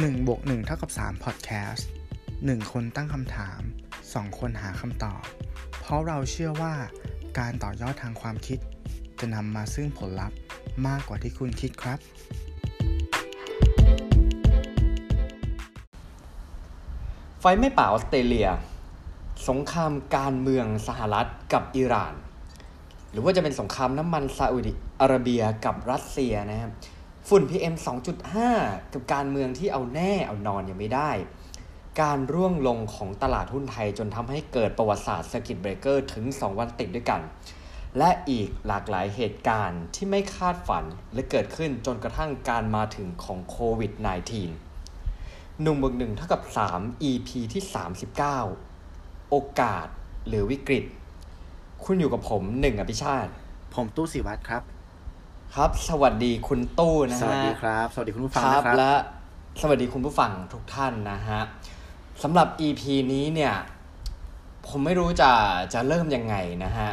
[0.00, 1.82] 1บวก1เท่ากับ3 Podcast
[2.26, 3.60] 1 คนตั้งคำถาม
[4.00, 5.22] 2 คนหาคำตอบ
[5.80, 6.74] เพราะเราเชื่อว่า
[7.38, 8.58] การต่อยอดทางความคิด
[9.20, 10.36] จะนำมาซึ่งผลลัพธ์
[10.86, 11.98] มากกว่าที่คุณคิดครับ
[17.40, 18.48] ไฟไม่ป่าออสเตรเลีย
[19.48, 22.14] สงครามการเมืองสหรัฐกับอิหร่าน
[23.10, 26.72] หรือว่าจะเป็นสงครามน้ำมันซาอุดิอาระเบียกับรัสเซียนะครับ
[27.34, 27.74] ฝุ่น PM
[28.34, 31.10] 2.5 กับการเมืองที่เอาแน่เอานอนยังไม่ได้
[32.00, 37.20] การร่วงลงของตลาดหุ้นไทยจนทำให้เกิดประวัติศาสตร์สกิตเบรกเกอร์ถึง 2 วันติดด้วยกัน
[37.98, 43.92] และอีกหลากหลายเหตุการณ์ที่ไม่คาดฝันและเกิดขึ้นจนกระทั่งการมาถึงของโควิด
[44.76, 46.42] -19 หนึ่งบวกหนึ่งเท่ากับ
[46.74, 47.62] 3 EP ที่
[48.42, 49.86] 39 โอกาส
[50.28, 50.84] หรือวิกฤต
[51.84, 53.30] คุณอยู่กับผมหนึ่งอภิชาติ
[53.74, 54.64] ผมตู้สิวัตรครับ
[55.58, 58.92] ครับ สวัสดีคุณตู้นะฮะ สวัสดีครับ สวัสดีคุณผู้ฟังครับนะครับ และ
[59.60, 61.40] สวัสดีคุณผู้ฟังทุกท่านนะฮะ
[62.22, 63.54] สำหรับ EP นี้เนี่ย
[64.68, 65.30] ผมไม่รู้จะ
[65.74, 66.90] จะเริ่มยังไงนะฮะ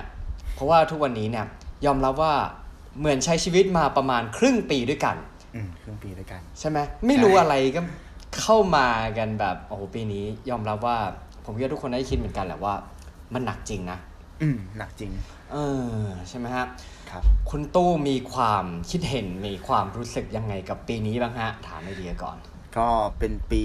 [0.54, 1.46] เพราะว่าทุกวันนี้เนี่ย
[1.86, 2.34] ยอมรับว่า
[3.00, 5.16] เหมือนใช้ชีวิตมาประมาณครึ่งปีด้วยกัน
[5.56, 7.82] อืมครึ่งปีด้วยกัน ใช่ไหมไม่รู้ใช่อะไรก็
[8.42, 10.98] เข้ามากันแบบโอ้โหปีนี้ ยอมรับว่า
[11.46, 12.74] ผมคิดว่าทุกคนได้คิดเหมือนกันแหละว่า
[13.34, 14.00] มันหนักจริงนะ
[14.42, 15.12] อืมหนักจริง
[15.52, 15.58] เอ
[16.02, 16.66] อใช่ไหมฮะ
[17.12, 22.38] ครับ คุณตู้มีความคิดเห็นมีความรู้สึกยังไงกับปีนี้บ้างฮะ ถามไอเดียก่อน
[22.78, 22.88] ก็
[23.20, 23.64] เป็นปี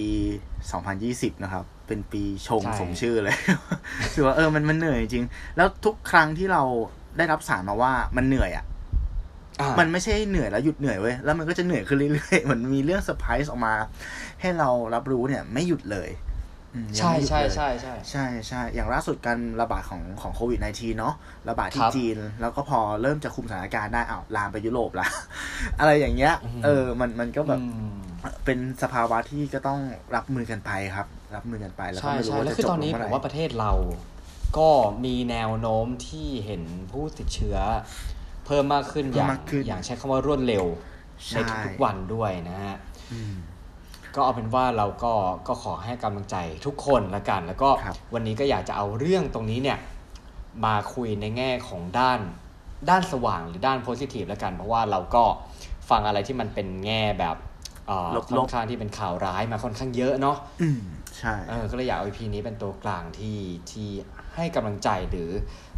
[0.71, 3.37] 2020 นะครับ เป็นปีชงใช่สมชื่อเลย
[4.15, 5.25] คือว่าเออมันมันเหนื่อยจริง
[5.57, 6.63] แล้วทุกครั้งที่เรา
[7.17, 8.65] ได้รับสารมาว่ามันเหนื่อยอะ
[9.61, 13.75] อ่ามันไม่ใช่เหนื่อยแล้วหยุดเหนื่อยเว้ย แล้วมันก็จะเหนื่อยขึ้นเรื่อยๆ มันมีเรื่องเซอร์ไพรส์ออกมา
[14.41, 16.24] ให้เรารับรู้เนี่ยไม่หยุดเลยอืมยัง
[16.97, 21.15] ใช่ไม่หยุดใช่เลยใช่ใช่ใช่ใช่อย่างล่าสุดการระบาดของของโควิด -19 เนาะ
[21.49, 25.07] ระบาดคที่รับจีน แล้วก็พอเริ่มจะคุมสถานการณ์ได้อ้าวลามไปยุโรปละ
[25.79, 27.95] อะไรอย่างเงี้ยอืมเออมันมันก็แบบอืม
[28.45, 29.81] เป็นสภาวะที่ก็ต้อง
[30.15, 33.73] รับมือกันไปครับ รับมือกันไปแล้วก็ใช่ไม่รู้ใช่ว่าแล้วจะคือจบตอนนี้ลงผเมื่อมไหว่าประเทศเรา
[34.59, 34.71] ก็
[35.05, 36.63] มีแนวโน้มที่เห็น
[36.93, 37.57] ผู้ติดเชื้อ
[38.47, 39.31] เพิ่มมากขึ้นอย่าง
[39.69, 40.65] อย่างใช้คำว่ารวดเร็ว
[41.33, 42.77] ในทุกๆวันด้วยนะฮะ
[43.13, 43.35] อืม
[44.15, 45.13] ก็เอาเป็นว่าเราก็
[45.49, 46.37] ก็ขอให้กำลังใจ
[46.67, 49.79] ทุกคนละกัน แล้วก็ครับวันนี้ก็อยากจะเอาเรื่องตรงนี้เนี่ย
[50.65, 52.21] มาคุยในแง่ของด้าน
[52.91, 55.25] ด้านสว่างหรือด้านโพสิทีฟละกัน เพราะว่าเราก็
[55.91, 57.37] ฟังอะไรที่มันเป็นแง่แบบ
[57.87, 60.83] เอ่อลบๆค่อนข้างที่เป็นข่าวร้ายมาค่อนข้างเยอะเนาะอืม
[61.19, 63.39] ใช่เออก็เลยอยากเอา EP นี้เป็นตัวกลางที่
[63.71, 63.89] ที่
[64.35, 65.31] ให้กำลังใจหรือ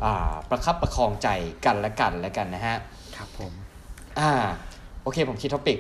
[0.05, 1.29] อ่าประคับประคองใจ
[1.65, 2.77] กันและกันและกันนะฮะ
[3.17, 3.53] ครับผม
[4.19, 4.31] อ่า
[5.03, 5.79] โอเคผมคิดท็อปิก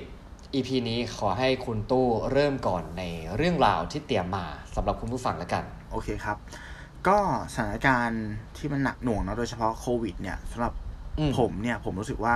[0.56, 3.02] EP นี้ขอให้คุณตู้เริ่มก่อนใน
[3.36, 6.36] เรื่องราวที่เตรียมมาสำหรับคุณผู้ฟังแล้วกัน โอเคครับ
[7.08, 7.18] ก็
[7.54, 8.24] สถานการณ์
[8.56, 10.72] ที่มันหนักหน่วงเนอะโดยเฉพาะโควิดเนี่ยสำหรับ
[11.18, 12.34] อืมผมเนี่ยผมรู้สึกว่า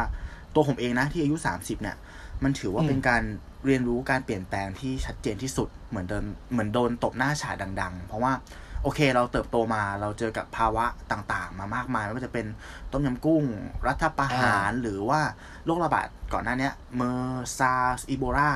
[0.54, 1.96] ตัวผมเองนะที่อายุ 30 เนี่ย
[2.42, 3.22] มันถือว่าอืมเป็นการ
[3.66, 8.32] เรียนรู้การเปลี่ยนแปลงที่ชัดเจนที่สุดเหมือนเดินเหมือนโดนตบหน้าฉาดัง ๆ เพราะว่า
[8.82, 12.46] โอเค เราเติบโตมาเราเจอกับภาวะต่างๆ มามากมายไม่ว่าจะเป็น
[12.92, 13.44] ต้มยำกุ้ง
[13.86, 15.20] รัฐประหารหรือว่า
[15.64, 18.50] โรคระบาดก่อนหน้าเนี้ย MERS SARS อีโบลา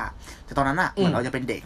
[0.45, 1.63] แต่ตอนนั้นอะเหมือนเราจะเป็นเด็ก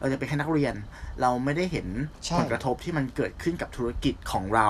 [0.00, 0.74] เราจะเป็นแค่นักเรียน
[1.20, 1.88] เราไม่ได้เห็น
[2.24, 4.68] ใช่ผลกระทบที่มันเกิดขึ้นกับธุรกิจของเรา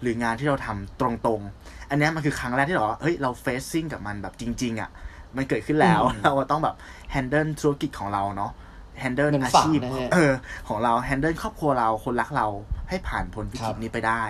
[0.00, 4.90] หรืองานที่เราทำตรงๆ อันเนี้ยมันคือครั้งแรกที่เราว่าเฮ้ยเรา facing กับมันแบบจริง ๆ อะ
[5.36, 6.76] มันเกิดขึ้นแล้วเราก็ต้องแบบ
[7.10, 8.52] handle ธุรกิจของเราเนาะ
[9.00, 10.32] แฮนเดิลเป็นอาฝั่งชีพนะฮะเออ
[10.68, 12.46] ของเราแฮนเดิลครอบครัวเราคนรักเรา
[12.88, 14.22] ให้ผ่านพ้นวิกฤตนี้ไปได้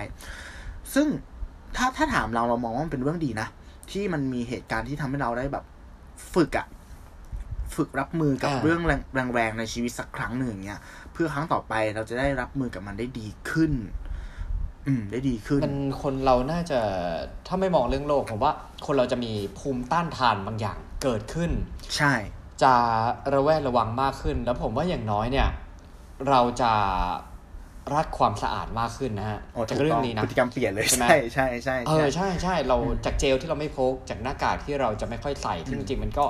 [0.93, 1.07] ซึ่ง
[1.75, 3.47] ถ้าถ้าถามเราเรามองว่ามันเป็นเรื่องดีนะ
[3.91, 5.63] ที่มันมีเหตุการณ์ที่ทำให้เราได้แบบ
[6.33, 6.67] ฝึกอะ
[7.75, 8.81] ฝึกรับมือกับอ่าเรื่อง
[9.35, 10.81] แรงๆในชีวิตสักครั้งหนึ่งเนี้ย
[11.13, 13.71] เพื่อครั้งต่อไปเราจะได้รับมือกับมันได้ดีขึ้น
[14.87, 16.79] อืม ได้ดีขึ้น มันคนเราน่าจะ
[17.47, 18.53] ถ้าไม่มองเรื่องโลกผมว่า
[18.85, 21.51] คนเราจะมีภูมิต้านทานบางอย่างเกิดขึ้น
[21.97, 22.13] ใช่
[22.63, 22.73] จะ
[23.33, 25.47] ระแวดระวังมากขึ้น แล้วผมว่าอย่างน้อยเนี่ย
[26.29, 26.71] เราจะ
[27.95, 36.25] รักความสะอาดมากขึ้นนะฮะโอ้จากถูกเรื่อต้องงนี้นะพฤติกรรมเปลี่ยนเลยใช่ไหมใช่ใช่ใช่เออใช่ใช่เราจากเจลที่เราไม่พกจากหน้ากากที่เราจะไม่ค่อยใส่ที่จริงๆมันก็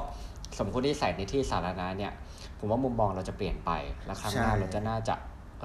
[0.60, 2.14] สมควรที่ใส่ในที่สาธารณะเนี่ย
[2.60, 3.72] ผมว่ามุมมองเราจะเปลี่ยนไป
[4.06, 5.16] และครั้งหน้าเราจะน่าจะ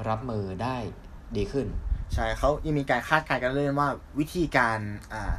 [0.09, 0.77] รับมือได้
[1.37, 1.67] ดีขึ้น
[2.15, 4.79] ใช่เขายังมีการคาดการณ์กันเรื่อยๆว่าวิธีการ
[5.15, 5.33] อ่า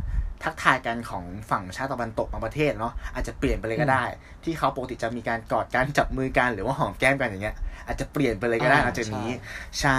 [0.44, 4.04] ทักทายกันของฝั่งชาติตะวันตกบางประเทศเนาะอาจจะเปลี่ยนไปเลยก็ได้
[4.44, 7.56] ที่เขาปกติจะมีการกอดกันจับมือกันหรือว่าหอมแก้มกันอย่างเงี้ย
[7.88, 9.40] อาจจะเปลี่ยนไปเลยก็ได้หอ่าลังจากนี้ใช่
[9.82, 9.98] ใช่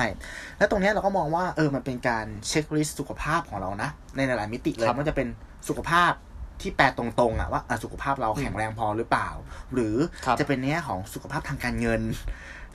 [0.58, 5.28] แล้วตรงเนี้ยเราก็มองว่าเออมันเป็นการเช็คลิสต์สุขภาพของเรานะ ในหลายๆมิติเลยครับไมันจะเป็น
[5.68, 6.12] สุขภาพ
[6.60, 9.28] ที่แปลตรงๆอะว่าอะสุขภาพเราแข็งแรงพอหรือเปล่า
[9.72, 9.96] หรือ
[10.26, 12.02] ครับจะเป็นเนี้ยของสุขภาพทางการเงิน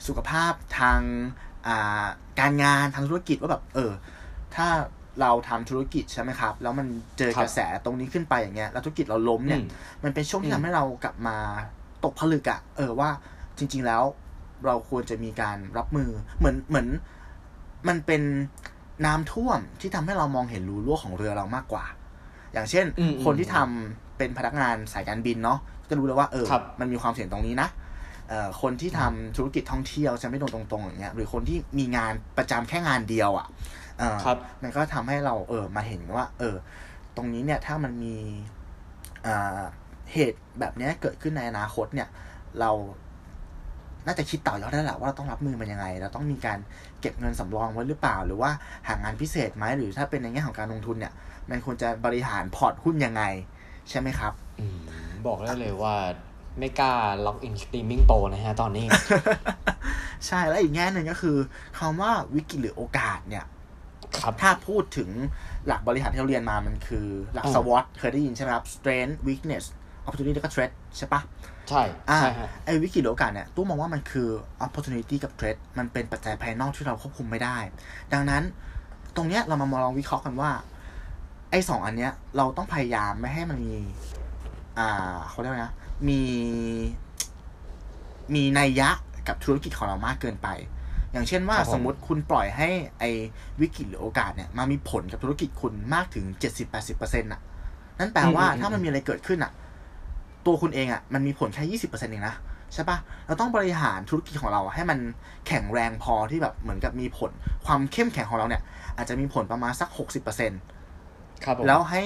[0.06, 1.00] สุขภาพทาง
[1.66, 2.04] อ่า
[2.40, 3.92] การงานทางธุรกิจว่าแบบเออ
[4.54, 4.66] ถ้า
[5.20, 6.86] เราทำธุรกิจใช่ไหมครับ แล้วมัน
[7.18, 9.68] เจอครับกระแสตรงนี้ขึ้นไปอย่างเงี้ยแล้วธุรกิจเราล้มเนี่ยอืม
[10.04, 11.36] มันเป็นช่วงที่อืมทำให้เรากลับมา
[12.04, 13.10] ตกผลึกอะเออว่า
[13.58, 14.02] จริง ๆแล้ว
[14.66, 16.86] เราควรจะมีการรับมือเหมือนเหมือน
[17.88, 18.22] มันเป็น
[19.06, 21.84] น้ำท่วมที่ทำให้เรามองเห็นรูรั่วของเรือเรามากกว่า
[22.52, 27.68] อย่างเช่นอืมคนที่ทำเป็นพนักงานสายการบินเนาะจะรู้เลยว่าเออครับมันมีความเสี่ยงตรงนี้นะ
[28.28, 33.81] เอ่อคนที่ทำธุรกิจท่องเที่ยวจะไม่โดนตรงๆอย่างเงี้ยหรือคนที่มีงานประจำแค่งานเดียวอะ่ะเออ
[34.24, 36.56] ครับ มันก็ทำให้เราเออมาเห็นว่า เออ
[37.16, 38.16] ตรงนี้เนี่ยถ้ามันมี
[39.26, 39.60] อ่า
[40.12, 42.08] เหตุแบบเนี้ยเกิดขึ้นในอนาคตเนี่ย
[42.60, 42.70] เรา
[44.06, 46.58] น่าจะคิดต่อยอดได้แหละว่าเราต้องรับมือมันยังไง เราต้องมีการ
[47.00, 48.50] เก็บเงินสำรองไว้หรือเปล่า หรือว่า
[48.88, 51.12] หางานพิเศษไหมหรือถ้าเป็นในแง่ของการลงทุนเนี่ย
[51.50, 53.22] มันควรจะบริหารพอร์ตหุ้นยังไง
[53.90, 54.78] ใช่ไหมครับอืม
[55.26, 55.94] บอกได้เลยว่า
[56.58, 56.92] ไม่กล้า
[57.24, 58.86] log in streaming โตนะฮะตอนนี้
[60.26, 61.36] ใช่แล้วอีกแง่หนึ่งก็คือ
[61.78, 63.48] คำว่าวิกฤตหรือโอกาสเนี่ยครับ
[64.42, 65.10] ถ้าพูดถึง
[65.66, 69.64] หลักบริหารที่เราเรียนมามันคือหลักอ่า SWOT เคยได้ยินใช่ไหมครับ strength weakness
[70.06, 71.20] opportunity แล้วก็ threat ใช่ปะ
[71.68, 74.28] ใช่อ่าใช่ฮะไอ้วิกฤตหรือโอกาสเนี่ยตู้มองว่ามันคือ
[74.66, 77.56] opportunity กับ threat มันเป็นปัจจัยภายนอกที่เราควบคุมไม่ได้
[78.12, 78.42] ดังนั้น
[79.16, 80.50] ตรงเนี้ยเรามาลองวิเคราะห์กันว่า
[81.50, 83.74] ไอ้สองอันเนี้ยเราต้องพยายามไม่ให้มันมี
[84.78, 85.72] อ่าเขาเรียกว่าไงนะ
[86.08, 86.20] มี
[88.34, 88.90] มีนัยยะ
[89.28, 90.48] กับธุรกิจของเรามากเกินไป
[91.12, 92.68] อย่างเช่นว่าครับผมสมมติคุณปล่อยให้
[93.00, 93.10] ไอ้
[93.60, 97.40] วิกฤตหรือโอกาสเนี่ยมามีผลกับธุรกิจคุณมากถึง70-80%น่ะ
[97.98, 99.52] นั่นแปลว่าถ้ามันมีอะไรเกิดขึ้นอะ
[100.46, 102.34] ตัวคุณเองอะมันมีผลแค่ยี่สิบเปอร์เซ็นต์เองนะ
[102.74, 104.98] ใช่ปะเราต้องบริหารธุรกิจของเราอะให้มัน
[105.46, 107.30] แข็งแรงพอที่แบบเหมือนกับมีผล
[107.66, 108.62] ความเข้มแข็งของเราเนี่ย
[108.96, 110.60] อาจจะมีผลประมาณสักหกสิบเปอร์เซ็นต์
[111.44, 112.02] ครับผมแล้วให้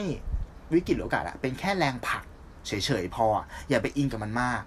[0.75, 2.23] วิกฤตหรือโอกาสอะเป็นแค่แรงผลัก
[2.67, 2.73] เฉ
[3.03, 4.62] ยๆพออะอย่าไปอินกับมันมาก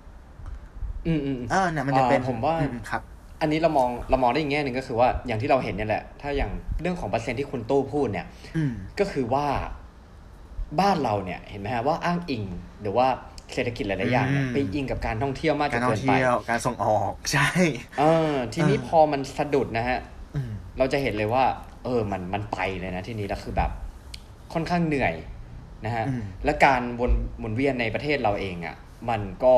[1.08, 3.02] อืมอืมอืมเออเนี่ยมันจะเป็นอ่าผมว่าอืครับ
[3.42, 6.52] อันนี้เรามองเรามองได้อีกแง่หนึ่งก็คือว่าอย่างที่เราเห็นเนี่ยแหละ ถ้าอย่าง
[6.82, 8.26] เรื่องของเปอร์เซ็นต์ที่คุณตู้พูดเนี่ย
[8.58, 9.48] อืมก็คือว่า
[10.80, 12.44] บ้านเราเนี่ยเห็นไหมฮะว่าอ้างอิง
[12.82, 13.08] หรือว่า
[13.54, 17.48] เศรษฐกิจหลายๆอย่างเนี่ยอืมไปอิงกับการท่องเที่ยวมากจการนท่อเกิงนไปเที่ยวการส่งออกใช่
[18.00, 20.00] เออทีนี้เออพอมันสะดุดนะฮะ
[20.36, 21.44] อืมเราจะเห็นเลยว่า
[21.86, 23.72] เออมันมันไปเลยนะที่นี้แล้วคือแบบ
[24.54, 25.14] ค่อนข้างเหนื่อย
[25.86, 28.76] นะฮะอืมและการวนหมุนเวียนในประเทศเราเองอะ่ะ
[29.10, 29.56] มันก็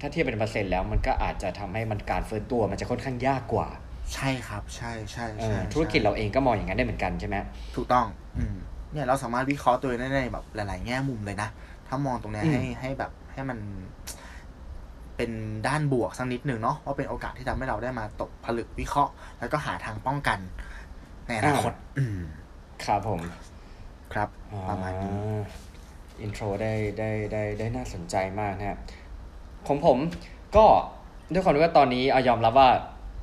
[0.00, 3.68] ถ้าเทียบเป็นเปอร์เซ็นต์แล้วมันก็อาจจะทำให้มันการฟื้นตัวมันจะค่อนข้างยากกว่า
[4.14, 7.36] ใช่ครับ ใช่ใช่เอใช่อธุรกิจเราเองก็มองอย่างนั้นได้เหมือนกันใช่ไหม
[7.76, 8.06] ถูกต้อง
[8.38, 8.56] อืม
[8.92, 11.48] เนี่ยเราสามารถวิเคราะห์ตัวเองได้ในแบบหลาย ๆ แง่มุมเลยนะ
[11.88, 13.58] ถ้ามองตรงเนี้ยอืมให้ให้แบบให้มัน
[15.16, 15.30] เป็น
[15.68, 20.38] ด้านบวกสักนิดหนึ่งเนาะว่าเป็นโอกาสที่ทำให้เราได้มาตกผลึกวิเคราะห์ แล้วก็หาทางป้องกัน
[21.26, 22.20] ในอนาคตอืม
[22.84, 23.20] ครับผม
[24.12, 24.28] ครับ
[24.68, 25.12] ประมาณนี้
[26.20, 28.78] อินโทรได้ได้ได้ได้น่าสนใจมากนะฮะ
[29.68, 29.98] ของผม
[30.56, 30.64] ก็
[31.32, 32.70] ด้วยความที่ว่าตอนนี้เอายอมรับว่า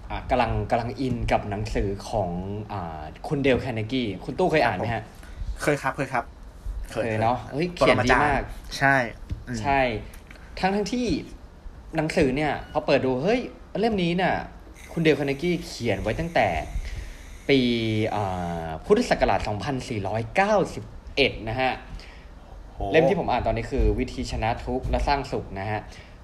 [0.09, 2.29] อะกำลังกำลังอินกับหนังสือของ
[2.71, 5.03] อ่าคุณเดลแคเนกี้คุณตู้เคยอ่านไหมฮะ
[5.61, 6.23] เคยครับเคยครับ
[6.91, 8.41] เคยเนาะเฮ้ยเขียนดีมาก
[8.77, 8.95] ใช่
[9.47, 9.79] อืมใช่
[10.59, 11.07] ทั้งทั้งที่
[11.95, 13.39] หนังสือเนี่ยพอเปิดดูเฮ้ย
[13.79, 14.35] เล่มนี้เนี่ย
[14.93, 16.47] คุณเดลคาร์เนกี้เขียนไว้ตั้งแต่
[17.49, 17.59] ปี
[18.15, 19.39] อ่าพุทธศักราช
[20.45, 21.71] 2491 นะฮะ
[22.71, 25.81] โหเล่มที่ผมอ่านตอนนี้คือวิธีชนะทุกข์และสร้างสุขนะฮะ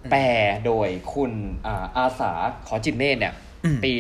[0.10, 0.22] แปล
[0.66, 1.32] โดยคุณ
[1.66, 2.32] อาอาสา
[2.68, 3.34] ขอจิตเมธเนี่ย
[3.66, 3.92] อืมปี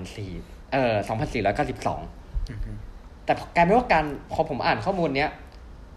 [0.00, 2.70] 2004เอ่อ2492อืมฮึ
[3.24, 5.30] แต่กลายเป็นว่าการพอผมอ่านข้อมูลเนี้ย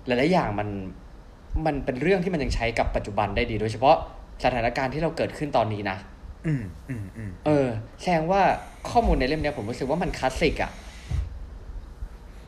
[0.05, 0.69] หลายๆอย่างมัน
[1.65, 3.95] มันเป็นเรื่องที่มันยังใช้กับปัจจุบันได้ดี โดยเฉพาะ
[4.43, 5.97] สถานการณ์ที่เราเกิดขึ้นตอนนี้นะ
[6.47, 7.67] อืมอืมอืมเออ
[8.01, 8.41] แสดงว่า
[8.89, 10.71] ข้อมูลในเล่มเนี้ยผมรู้สึกว่ามันคลาสสิกอะ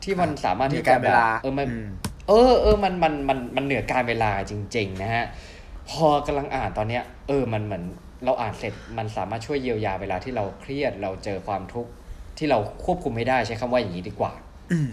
[0.02, 1.88] ที่มันสามารถที่มีกาจะรเวแบบลาเออมันม
[2.28, 5.24] เออเออมันมันมันมันเหนือการเวลาจริง ๆ นะฮะ
[5.90, 7.84] พอกำลังอ่านตอนเนี้ย เออมันเหมือน
[8.24, 11.90] เราอ่านเสร็จมันสามารถช่วยเยียวยาเวลาที่เราเครียดเราเจอความทุกข์
[12.38, 14.32] ที่เราควบคุมไม่ได้ใช้คำว่าอย่างนี้ดีกว่า
[14.72, 14.90] อืม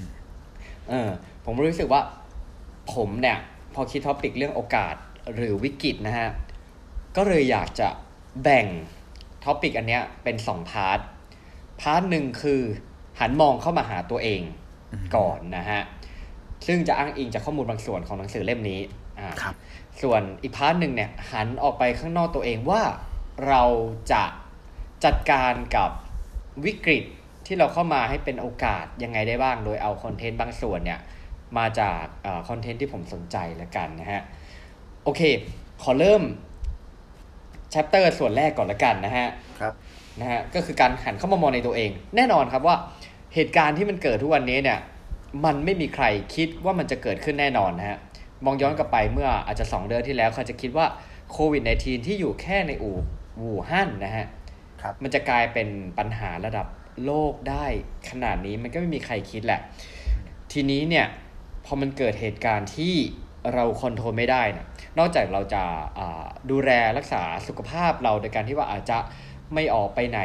[0.90, 1.10] เออ
[1.46, 2.02] ผมรู้สึกว่า
[2.94, 3.38] ผมเนี่ย
[3.74, 4.96] พอคิด topic เรื่องโอกาส
[5.36, 6.30] หรือวิกฤตนะฮะ
[7.16, 7.88] ก็เลยอยากจะ
[8.44, 8.68] แบ่ง
[9.46, 11.00] topic อันเนี้ยเป็นสอง part
[11.82, 12.62] part หนึ่งคือ
[13.20, 14.42] หันมองเข้ามาหาตัวเอง
[14.94, 15.82] อืมก่อนนะฮะ
[16.68, 18.80] ซึ่งจะอ้างอิงจากข้อมูลบางส่วนของหนังสือเล่มนี้
[19.20, 19.56] อ่าครับ
[20.02, 22.82] ส่วนอีก part หนึ่งเนี่ยหันออกไปข้างนอกตัวเองว่า
[23.48, 23.64] เรา
[24.12, 24.24] จะ
[25.06, 25.90] จัดการกับ
[26.66, 27.04] วิกฤต
[27.46, 31.00] ที่เราเข้ามาให้เป็นโอกาสยังไงได้บ้าง โดยเอาคอนเทนต์บางส่วนเนี่ย
[31.58, 32.04] มาจาก
[32.50, 34.22] คอนเทนต์ที่ผมสนใจละกันนะฮะ
[35.04, 35.22] โอเค
[35.84, 36.22] ขอเริ่ม
[37.74, 39.28] c h a p t e r ส่วนแรกก่อนละกันนะฮะ
[39.60, 39.74] ครับ
[40.20, 42.76] นะฮะก็คือการหันเข้ามามองในตัวเอง แน่นอนครับว่า
[43.36, 44.80] เหตุการณ์ที่มันเกิดทุกวันนี้เนี่ย
[45.46, 47.98] มันไม่มีใครคิดว่ามันจะเกิดขึ้นแน่นอนนะฮะ
[48.46, 50.86] มองย้อนกลับไปเมื่ออาจจะ 2 เดือนที่แล้วเขาจะคิดว่า
[51.32, 52.98] โควิด -19 ที่อยู่แค่ในอู่
[53.42, 54.26] วู่ฮั่นนะฮะ
[54.82, 55.68] ครับมันจะกลายเป็น
[55.98, 56.68] ปัญหาระดับ
[57.06, 57.66] โลกได้
[58.10, 59.60] ขนาดนี้มันก็ไม่มีใครคิดแหละ
[60.52, 61.06] ทีนี้เนี่ย
[61.66, 62.96] พอมันเกิดเหตุการณ์ที่
[63.54, 64.66] เราคอนโทรลไม่ได้นะ
[65.00, 65.64] นอกจากเราจะ
[65.98, 68.98] อ่าดูแลรักษาสุขภาพเราโดยการที่ว่าอาจจะ
[69.54, 70.22] ไม่ออกไปไหน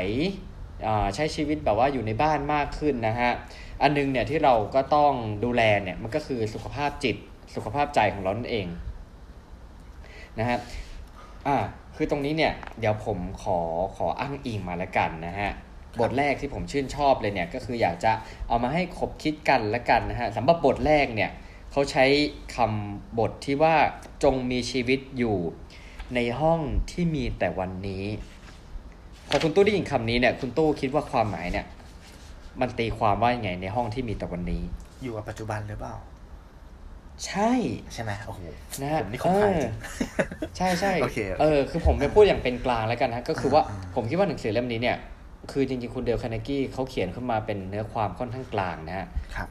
[0.86, 3.30] อ่าใช้ชีวิตแบบว่าอยู่ในบ้านมากขึ้นนะฮะ
[3.82, 5.12] อันนึงเนี่ยที่เราก็ต้อง
[5.44, 7.16] ดูแลเนี่ยมันก็คือสุขภาพจิต
[7.54, 8.66] สุขภาพใจของเรานั่นเอง
[10.38, 10.58] นะฮะ
[11.46, 11.56] อ่า
[11.96, 13.58] คือตรงนี้เนี่ยเดี๋ยวผมขอ
[13.96, 15.50] ขออ้างอิงมาแล้วกันนะฮะ
[16.00, 18.12] บทแรกที่ผมชื่นชอบเลยเนี่ยก็คืออยากจะ
[18.48, 21.30] เอามาให้คบคิดกันแล้วกันนะฮะสำหรับบทแรกเนี่ย
[21.72, 22.04] เขาใช้
[22.56, 23.76] คำบทที่ว่า
[24.22, 25.36] จงมีชีวิตอยู่
[26.14, 28.04] ในห้องที่มีแต่วันนี้
[29.28, 31.66] พอคุณตู้ได้ยินคำนี้เนี่ยคุณตู้คิดว่าความหมายเนี่ย
[32.60, 34.62] มันตีความว่ายังไงในห้องที่มีแต่วันนี้
[35.02, 35.94] อยู่กับปัจจุบันหรือเปล่า
[37.26, 37.52] ใช่
[37.92, 38.40] ใช่ไหมโอ้โห
[38.80, 39.74] นะฮะผมนี่คนไทยจริง
[40.56, 44.96] ใช่ใช่โอเคโอเคเออคือผมไปพูดอย่างเป็นกลางแล้วกันนะก็คือว่าอ่าผมคิดว่าหนังสือเล่มนี้เนี่ย
[45.50, 49.48] คือจริงๆคุณเดลคานากี้เขาเขียนขึ้นมาเป็นเนื้อความค่อนข้างกลางนะฮะครับ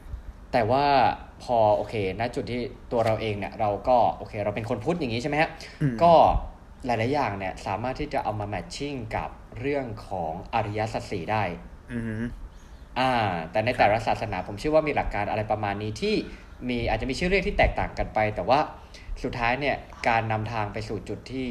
[0.52, 0.84] แต่ว่า
[1.42, 2.60] พอโอเคณจุดที่
[2.92, 5.50] ตัวเราเองเนี่ย เราก็โอเค เราเป็นคนพุทธอย่างนี้ใช่ไหมฮะ
[5.82, 6.12] อืมก็
[6.86, 9.28] หลายๆอย่างเนี่ย สามารถที่จะเอามาแมทชิ่งกับ
[9.60, 11.42] เรื่องของอริยสัจสี่ได้
[11.92, 12.22] อืม
[12.98, 13.12] อ่า
[13.50, 16.14] แต่ในแต่ละศาสนาผมเชื่อว่ามีหลักการอะไรประมาณนี้ที่
[16.68, 18.58] มีอาจจะมีชื่อเรียกที่แตกต่างกันไป แต่ว่า
[19.22, 19.76] สุดท้ายเนี่ย
[20.08, 21.46] การนำทางไปสู่จุดที่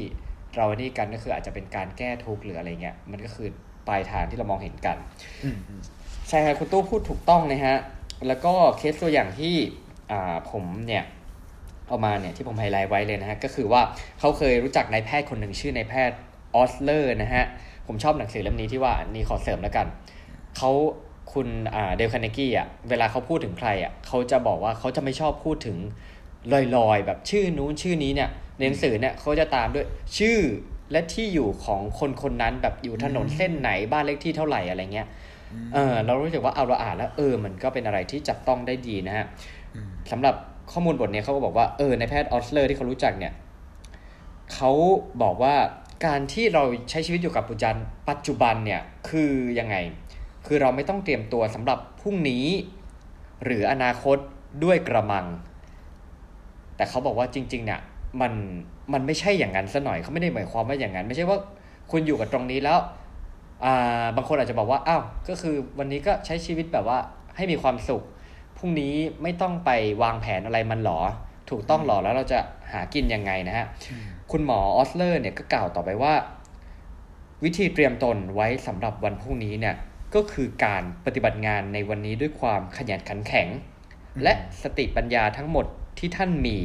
[0.56, 3.48] เรานี่กันก็คืออาจจะเป็นการแก้ทุกข์หรืออะไรเงี้ยมันก็คือ
[3.88, 4.96] ปลายทางที่เรามองเห็นกัน
[5.44, 5.80] อืมอืม
[6.28, 7.76] ใช่ครับคุณตู้พูดถูกต้องนะฮะ
[8.26, 9.54] แล้วก็เคสตัวอย่างที่
[10.12, 11.04] อ่าผมเนี่ย
[11.88, 13.82] เอามาเนี่ยที่ผมไฮไลท์ไว้เลยนะฮะก็คือว่า
[14.20, 16.18] เขาเคยรู้จักนายแพทย์คนหนึ่งชื่อนายแพทย์
[16.54, 17.44] ออสเลอร์นะฮะ
[17.86, 19.86] ผมชอบหนังสือเล่มนี้ที่ว่านี่ขอเสริมแล้วกัน
[20.56, 20.70] เขา
[21.32, 25.76] คุณอ่าเดลคาเนกี้อะเวลาเขาพูดถึงใครอะเขาจะบอกว่าเขาจะไม่ชอบพูดถึง
[26.76, 29.86] ลอยๆ แบบชื่อนู้นชื่อนี้เนี่ยในหนังสือเนี่ยเขาจะตามด้วย
[30.18, 30.38] ชื่อ
[30.92, 35.06] และที่อยู่ของคนคนนั้นแบบอยู่ถนนเส้นไหนบ้านเลขที่เท่าไหร่อะไรเงี้ย
[35.74, 39.26] เออเรารู้สึกว่าเอาเราอ่านแล้วเออมันก็เป็นอะไรที่จับต้องได้ดีนะฮะ
[39.74, 40.34] อืมสำหรับ
[40.72, 43.32] ข้อมูลบทเนี้ยเขาก็บอกว่าเออในแพทย์ออสเลอร์ที่เขารู้จักเนี่ย
[44.54, 44.70] เขา
[45.22, 45.54] บอกว่า
[46.06, 47.76] การที่เราใช้ชีวิตอยู่กับปัจจุบัน
[48.10, 49.76] ปัจจุบันเนี่ยคือยังไง
[50.46, 52.44] คือเราไม่ต้องเตรียมตัวสำหรับพรุ่งนี้
[53.44, 54.18] หรืออนาคต
[54.64, 55.26] ด้วยกระมัง
[56.76, 57.80] แต่เขาบอกว่าจริงๆเนี่ย
[58.20, 58.32] มัน
[58.92, 61.38] มันไม่ใช่อย่างนั้นซะหน่อยเขาไม่ได้หมายความว่าอย่างนั้น ไม่ใช่ว่า
[61.90, 62.78] คุณอยู่กับตรงนี้แล้ว
[63.64, 66.98] อ่าบางคนอาจจะบอกว่าอ้าวก็คือวันนี้ก็ใช้ชีวิตแบบว่า
[67.36, 68.02] ให้มีความสุข
[68.56, 69.70] พรุ่งนี้ไม่ต้องไป
[70.02, 71.00] วางแผนอะไรมันหรอ
[71.50, 72.38] ถูกต้องหรอแล้วเราจะ
[72.72, 73.66] หากินยังไงนะฮะ
[74.32, 76.12] คุณหมอออสเลอร์เนี่ยก็กล่าวต่อไปว่า
[77.44, 79.74] วิธีเตรียมตนไว้สำหรับวันพรุ่งนี้เนี่ย
[80.14, 83.48] ก็คือการปฏิบัติงานในวันนี้ด้วยความขยันขันแข็ง
[84.22, 85.66] และสติปัญญาทั้งหมด
[85.98, 86.58] ที่ท่านมี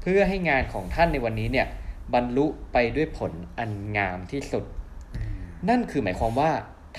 [0.00, 1.66] เพื่อให้งานของท่านในวันนี้เนี่ย
[2.14, 4.64] บรรลุไปด้วยผลอันงามที่สุด
[5.68, 6.50] นั่นคือหมายความว่า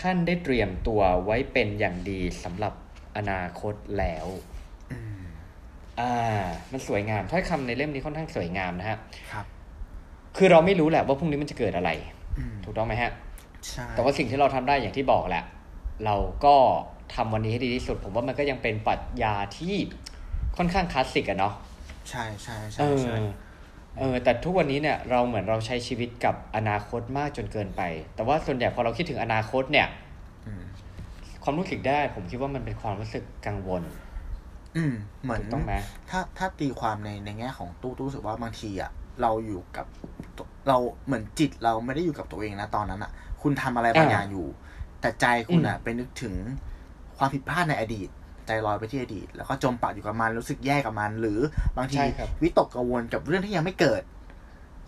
[0.01, 2.73] ท่านได้เตรียมตัวไว้เป็นอย่างดีสำหรับ
[3.17, 4.27] อนาคตแล้ว
[4.91, 5.23] อืม
[5.99, 6.13] อ่า
[6.71, 8.97] มันสวยงามถ้อยคำในเล่มนี้ค่อนข้างสวยงามนะฮะ
[9.31, 9.45] ครับ
[10.37, 11.89] คือเราไม่รู้แหละว่าพรุ่งนี้มันจะเกิดอะไร
[12.37, 13.11] อืมถูกต้องไหมฮะ
[13.67, 15.43] ใช่แต่ว่าสิ่งที่เราทำได้อย่างที่บอกแหละ
[16.05, 16.55] เราก็
[17.13, 19.75] ทำวันนี้ให้ดีที่สุด ผมว่ามันก็ยังเป็นปรัชญาที่
[20.57, 21.53] ค่อนข้างคลาสสิกอะเนาะ
[22.09, 23.23] ใช่ใช่เอใช่ใช่อ
[23.97, 27.81] เออแต่ทุกวันนี้เนี่ยเราเหมือนเราใช้ชีวิตกับอนาคตมากจนเกินไป
[28.15, 29.87] แต่ว่าส่วนใหญ่พอเราคิดถึงอนาคตเนี่ย
[30.47, 30.63] อืม
[31.43, 33.83] ความรู้สึกได้ ผมคิดว่ามันเป็นความรู้สึกกังวล
[34.77, 35.73] อืม เหมือนถูกต้องไหม
[36.09, 39.85] ถ้าถ้าตีความในในแง่ของตู้ตู้รู้สึกว่าบางทีอะเราอยู่กับ
[40.37, 44.47] ตัวเราเหมือนจิตเราไม่ได้อยู่กับตัวเองนะตอนนั้นอะ คุณทำอะไรบางอ่าอย่างอยู่
[45.03, 46.35] แต่ใจคุณอะอืมไปนึกถึง
[47.17, 48.09] ความผิดพลาดในอดีต
[48.47, 51.39] ใจลอยไปที่อดีต แล้วก็จมปักอยู่กับมันรู้สึกแย่กับมัน หรือ
[51.77, 54.01] บางทีใช่ครับวิตกกังวลกับเรื่องที่ยังไม่เกิด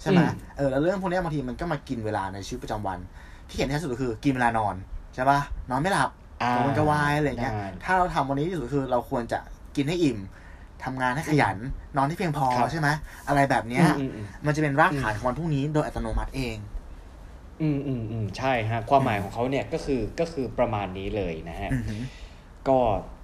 [0.01, 2.99] ใช่ไหมอืมเออแล้วเรื่องพวกเนี้ยบางทีมันก็มากินเวลาในชีวิตประจำวัน
[3.47, 4.75] ที่เห็นที่สุดก็คือกินเวลานอน
[5.13, 6.09] ใช่ปะนอนไม่หลับ
[6.41, 9.39] อ่ากังวลกระวายอะไรเงี้ยได้ถ้าเราทำวันนี้ที่สุดคือเราควรจะ
[9.75, 10.19] กินให้อิ่ม
[10.83, 11.57] ทำงานให้ขยัน
[11.97, 12.89] นอนที่เพียงพอครับใช่ไหม
[13.27, 16.57] อะไรแบบเนี้ยอืมอืมมันจะเป็นรากฐานของวันพรุ่งนี้โดยอัตโนมัติเอง
[17.61, 22.01] อืมอืมอืมใช่ฮะ ความหมายของเขาเนี่ยก็คือก็คือประมาณนี้เลยนะฮะอือหือ
[22.67, 22.77] ก็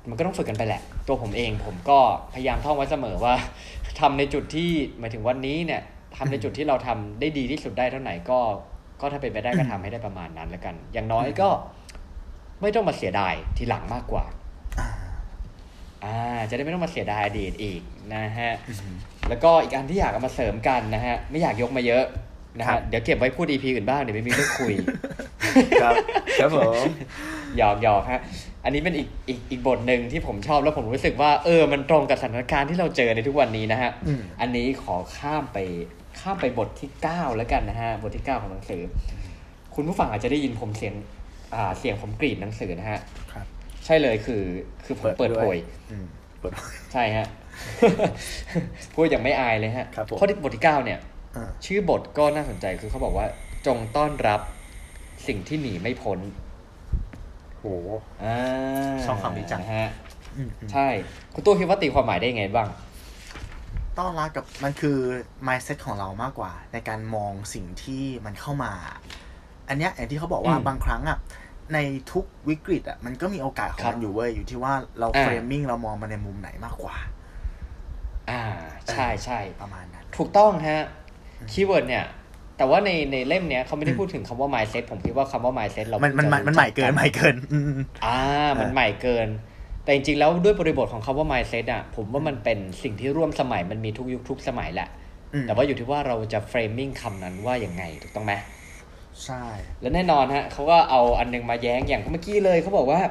[0.10, 2.00] มันก็ต้องฝึกกันไปแหละ ตัวผมเองผมก็
[2.34, 3.36] พยายามท่องไว้เสมอว่า
[4.00, 5.82] ทำในจุดที่หมายถึงวันนี้เนี่ย
[6.18, 8.40] ทำในจุดที่เราทำได้ดีที่สุดได้เท่าไหร่ก็
[9.02, 11.50] ก็ถ้าเป็นไปได้ก็ทำให้ได้ประมาณนั้นแล้วกัน อย่างน้อยก็
[12.62, 14.26] ไม่ต้องมาเสียดายทีหลังมากกว่า
[14.80, 14.90] อ่า
[16.04, 16.18] อ่า
[16.50, 17.82] จะได้ไม่ต้องมาเสียดายอดีตอีก
[18.14, 18.96] นะฮะอือหือ
[19.30, 22.06] แล้วก็อีกอันที่อยากเอามาเสริมกันนะฮะ ไม่อยากยกมาเยอะ
[22.58, 24.74] นะครัฮะบเดี๋ยวเก็บไว้พูด EP อื่นบ้างเดี๋ยวไม่มีเรื่องคุย
[25.82, 25.94] ครับ
[26.42, 26.86] ครับผม
[27.58, 28.22] หยอกหยอกฮะ
[28.64, 35.58] อันนี้เป็นอีกอีกอีกบทหนึ่งที่ผมชอบแล้วผมรู้สึกว่าเออมันตรงกับสถานการณ์ที่เราเจอในทุกวันนี้นะฮะอืมอันนี้ขอข้ามไป
[36.20, 38.82] ข้ามไปบทที่เก้าแล้วกันนะฮะบทที่เก้าของหนังสือ
[39.76, 40.94] คุณผู้ฟังอาจจะได้ยินผมเสียง
[41.56, 43.00] อ่าเสียงผมกรีดหนังสือนะฮะ
[43.34, 43.46] ครับ
[43.86, 44.44] ใช่เลยคือ
[44.86, 45.58] คือผมเปิดโผย
[45.92, 46.06] อืม
[46.40, 46.54] เปิด
[46.94, 47.28] ใช่ฮะ
[48.94, 51.11] พูดอย่างไม่อายเลยฮะครับผมข้อที่บทที่เก้าเนี่ยอ่า
[51.66, 53.28] ชื่อบทก็น่าสนใจคือเขาบอกว่า
[53.68, 54.42] จงต้อนรับ
[55.28, 56.20] สิ่งที่หนีไม่พ้น
[57.60, 57.66] โห
[58.24, 58.38] อ่า
[59.06, 59.90] ชอบคำนี้จังนะฮะ
[60.72, 60.88] ใช่
[61.34, 62.68] คุณตู้คิดว่าตีความหมายได้ยังไงบ้าง
[64.00, 64.98] ต้อนรับกับมันคือ
[65.48, 68.72] mindset ของเรามากกว่า ในการมองสิ่งที่มันเข้ามา
[69.68, 71.18] อันเนี้ยอย่างที่เขาบอกว่าอืมบางครั้งอะ
[71.74, 71.78] ใน
[72.12, 76.96] ทุกวิกฤตอะมันก็มีโอกาสของครับมันอยู่เว้ยอยู่ที่ว่าเราอ่าเฟรมมิ่งเรามองมันในมุมไหนมากกว่า
[78.30, 78.42] อ่า
[78.92, 80.82] ใช่ใช่ประมาณนั้น ถูกต้องฮะ
[81.52, 82.06] keyword เนี่ย
[82.58, 87.64] แต่ว่าในในเล่มเนี้ยเขาไม่ได้พูดถึงคำว่า mindset ผมคิดว่าคำว่า mindset เรามันมันมันมันใหม่เกินใหม่เกินอืม
[88.06, 88.20] อ่า
[88.60, 89.28] มันใหม่เกิน
[89.84, 94.90] แต่จริงๆแล้วด้วยบริบทของคำว่า mindset อะ ผมว่ามันเป็นสิ่งที่ร่วมสมัยมันมีทุกยุคทุกสมัยแหละ
[95.34, 98.34] อืมแต่ว่าอยู่ที่ว่าเราจะ framing คำนั้นว่าอย่างไงถูกต้องไหม
[99.26, 99.44] ใช่
[99.82, 103.02] และแน่นอนฮะเขาก็เอาอันนึงมาแย้งอย่างเมื่อกี้เลยเขาบอกว่า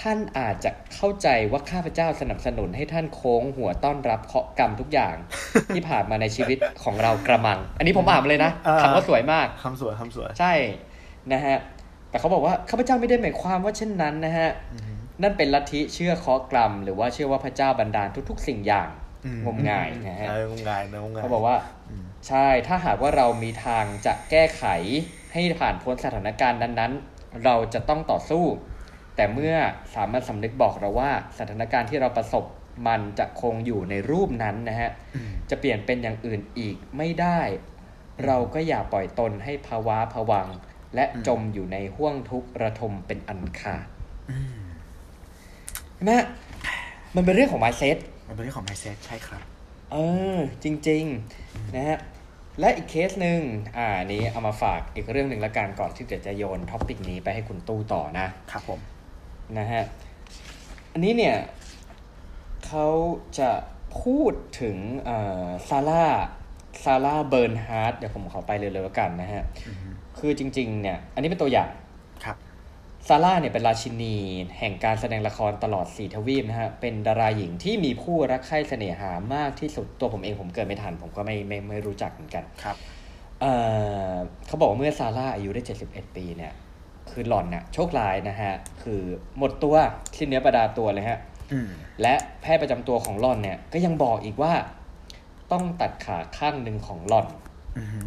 [0.00, 5.14] ท่านอาจจะเข้าใจว่าข้าพเจ้าสนับสนุนให้ท่านโค้งหัวต้อนรับเคราะห์กรรมทุกอย่าง
[5.74, 8.52] ที่ผ่านมาในชีวิตของเรากระมัง อันนี้ผมอ่านมาเลยนะ
[8.82, 10.52] คำว่าสวยมากคำสวยคำสวยใช่
[11.32, 11.56] นะฮะ
[12.10, 18.88] แต่เขาบอกว่าข้าพเจ้าไม่ได้หมายความว่าเช่นนั้นนะฮะอืมนั่นเป็นลัทธิเชื่อเคราะห์กรรม หรือว่าเชื่อว่าพระเจ้าบันดาลทุก ๆ สิ่งอย่าง
[19.24, 21.56] อืงมงายนะฮะเอองมงายนะงมงายเขาบอกว่า
[21.90, 24.64] อืมใช่ถ้าหากว่าเรามีทางจะแก้ไข
[25.32, 28.44] ให้ผ่านพ้นสถานการณ์นั้นๆ เราจะต้องต่อสู้
[29.16, 29.54] แต่เมื่อ
[29.94, 32.44] สามัญสำนึกบอกเราว่าสถานการณ์ที่เราประสบ
[32.86, 37.40] มันจะคงอยู่ในรูปนั้นนะฮะอืมจะเปลี่ยนเป็นอย่างอื่นอีกไม่ได้
[38.26, 40.56] เราก็อย่าปล่อยตนให้ภาวะผวังค์
[40.94, 43.86] และจมอยู่ในห้วงทุกข์ระทมเป็นอันขาด
[44.30, 44.62] อืม
[45.94, 46.12] ใช่ไหม
[47.14, 47.96] มันเป็นเรื่องของ mindset
[48.28, 49.42] มันเป็นเรื่องของ mindset ใช่ครับ
[49.92, 49.96] เอ
[50.36, 51.04] อ จริง
[51.40, 51.98] ๆ นะฮะ
[52.58, 53.40] และอีกเคสหนึ่ง
[53.76, 58.80] อ่าอันนี้เอามาฝากอีกเรื่องหนึ่งละกันก่อนที่เดี๋ยวจะโยน topic นี้ไปให้คุณตู้ต่อนะ ครับผม
[59.58, 59.82] นะฮะ
[60.92, 61.36] อันนี้เนี่ย
[62.66, 62.86] เขา
[63.38, 63.50] จะ
[64.00, 66.04] พูดถึงเอ่อซาร่า
[66.84, 69.88] ซาร่าเบิร์นฮาร์ดเดี๋ยวผมขอไปเลยเลยแล้วกันนะฮะอือฮึ
[70.18, 71.79] คือจริง ๆ เนี่ย อันนี้เป็นตัวอย่างครับ
[73.10, 74.14] ซาร่าเนี่ยเป็นราชินี
[74.58, 82.76] แห่งการแสดงละครตลอดสี่ทวีปนะฮะ เป็นดาราหญิงที่มีผู้รักใคร่เสน่หามากที่สุด ตัวผมเองผมเกิดไม่ทัน ผมก็ไม่ไม่ไม่รู้จักเหมือนกัน ครับ
[83.40, 83.52] เอ่
[84.10, 84.14] อ
[84.46, 86.52] เขาบอกว่าเมื่อซาร่าอายุได้ 71 ปีเนี่ย
[87.10, 89.00] คือหล่อนน่ะโชคร้ายนะฮะ คือ
[89.38, 89.76] หมดตัว
[90.16, 91.18] สิ้นเนื้อประดาตัวเลยฮะ
[91.52, 91.68] อืม
[92.02, 94.52] และแพทย์ประจำตัวของหล่อนเนี่ย ก็ยังบอกอีกว่า
[95.52, 97.26] ต้องตัดขาข้างหนึ่งของหล่อน
[97.78, 98.02] อือฮึ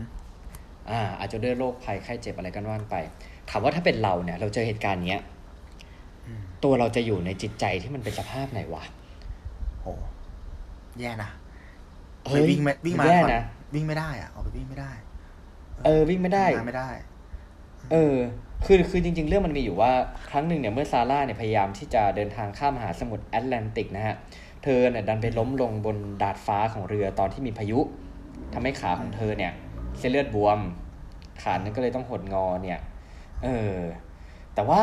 [0.90, 2.96] อ่าอาจจะด้วยโรคภัยไข้เจ็บอะไรกันว่านไป
[3.50, 5.22] ถามว่าถ้าเป็นเราเนี่ย เราเจอเหตุการณ์เนี้ย
[6.28, 8.84] อืมตัวเราจะอยู่ในจิตใจที่มันเป็นสภาพไหนวะ
[9.82, 9.88] โห
[11.00, 11.30] แย่นะ
[12.28, 13.44] เฮ้ยไปวิ่งไม่วิ่งมาแย่ก่อนนะ
[13.76, 14.92] วิ่งไม่ได้อะออกไปวิ่งไม่ได้
[15.86, 16.90] เออวิ่งไม่ได้ทำงานไม่ได้
[17.92, 18.16] เออ
[18.66, 19.92] คือคือจริง ๆ เรื่องมันมีอยู่ว่า
[20.30, 24.16] ครั้งหนึ่งเนี่ยเมื่อซาร่าเนี่ยพยายามที่จะเดินทางข้ามมหาสมุทรแอตแลนติกนะฮะ
[24.64, 27.80] เธอเนี่ยดันไปล้มลงบนดาดฟ้าของเรือตอนที่มีพายุ
[28.54, 29.52] ทำให้ขาของเธอเนี่ย
[30.00, 30.60] เส้นเลือดบวม
[31.44, 32.80] ขานั้นก็เลยต้องหดงอเนี่ย
[33.44, 33.80] เออ
[34.54, 34.82] แต่ว่า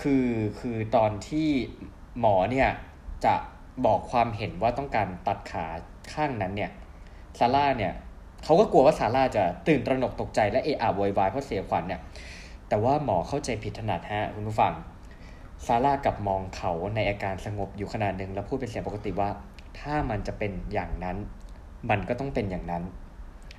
[0.00, 0.26] คือ
[0.58, 1.48] คือตอนที่
[2.20, 2.68] หมอเนี่ย
[3.24, 3.34] จะ
[3.86, 5.66] บอกความเห็นว่าต้องการตัดขา
[6.12, 6.70] ข้างนั้นเนี่ย
[7.38, 7.92] ซาร่าเนี่ย
[8.44, 12.00] เขาก็กลัวว่าซาร่าจะตื่นตระหนกตกใจและเอะอะโวยวายเพราะเสียขวัญเนี่ย
[12.68, 14.72] แต่ว่าหมอเข้าใจผิดถนัดฮะคุณผู้ฟัง
[15.66, 19.30] ซาร่ากลับมองเขาในอาการสงบอยู่ขนาดหนึ่งแล้วพูดเป็นเสียงปกติว่า
[19.78, 21.16] ถ้ามันจะเป็นอย่างนั้น
[21.90, 22.82] มันก็ต้องเป็นอย่างนั้น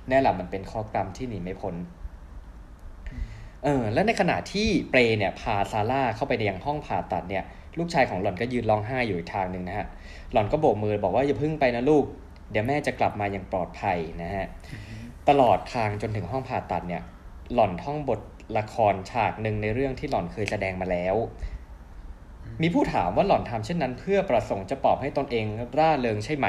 [0.08, 1.74] แน่ละมันเป็นข้อกรรมที่หนีไม่พ้น
[3.64, 7.44] เออและในขณะที่เปรเนี่ยพาซาร่าเข้าไปในยังห้องผ่าตัดเนี่ย
[7.78, 9.86] ลูกชายของหล่อนก็ยืนร้องไห้อยู่อีกทางหนึ่งนะฮะ
[10.32, 12.04] หล่อนก็โบกมือบอกว่าอย่าพึ่งไปนะลูก
[12.50, 14.46] เดี๋ยวแม่จะกลับมาอย่างปลอดภัยนะฮะ
[15.28, 17.02] ตลอดทางจนถึงห้องผ่าตัดเนี่ย
[17.54, 18.20] หล่อนท่องบท
[18.58, 21.14] ละครฉากหนึ่งในเรื่องที่หล่อนเคยแสดงมาแล้ว
[22.62, 25.46] มีผู้ถามว่าหล่อนทำเช่นนั้น เพื่อประสงค์จะปลอบให้ตนเอง
[25.78, 26.46] ร่าเริงใช่ไหม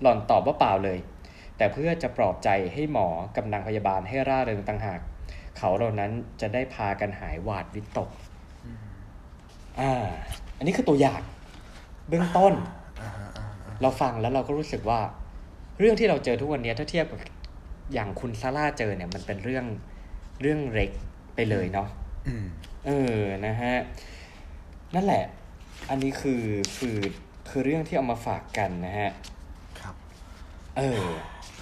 [0.00, 0.98] หล่อนตอบว่าเปล่าเลย
[1.56, 5.00] แต่เพื่อจะปลอบใจให้หมอกับนางพยาบาลให้ร่าเริงต่างหาก
[5.58, 6.10] เขาเหล่านั้น
[6.40, 8.10] จะได้พากันหายหวาดวิตก
[9.80, 9.92] อ่า
[10.56, 11.20] อันนี้คือตัวอย่าง
[12.08, 12.54] เบื้องต้น
[13.02, 15.00] อ่าฮะอ่าฮะเราฟังแล้วเราก็รู้สึกว่า
[15.78, 17.20] เรื่องที่เราเจอทุกวันนี้ถ้าเทียบกับ
[17.92, 19.64] อย่างคุณซาร่าเจอเนี่ย มันเป็นเรื่อง
[20.40, 20.90] เรื่องเล็ก
[21.34, 21.88] ไปเลยเนาะ
[22.26, 22.46] อืม
[22.86, 23.74] เออนะฮะ
[24.94, 25.24] นั่นแหละ
[25.90, 26.42] อันนี้คือ
[26.76, 26.96] คือ
[27.48, 29.10] คือเรื่องที่เอามาฝากกันนะฮะ
[29.80, 29.94] ครับ
[30.76, 31.04] เออ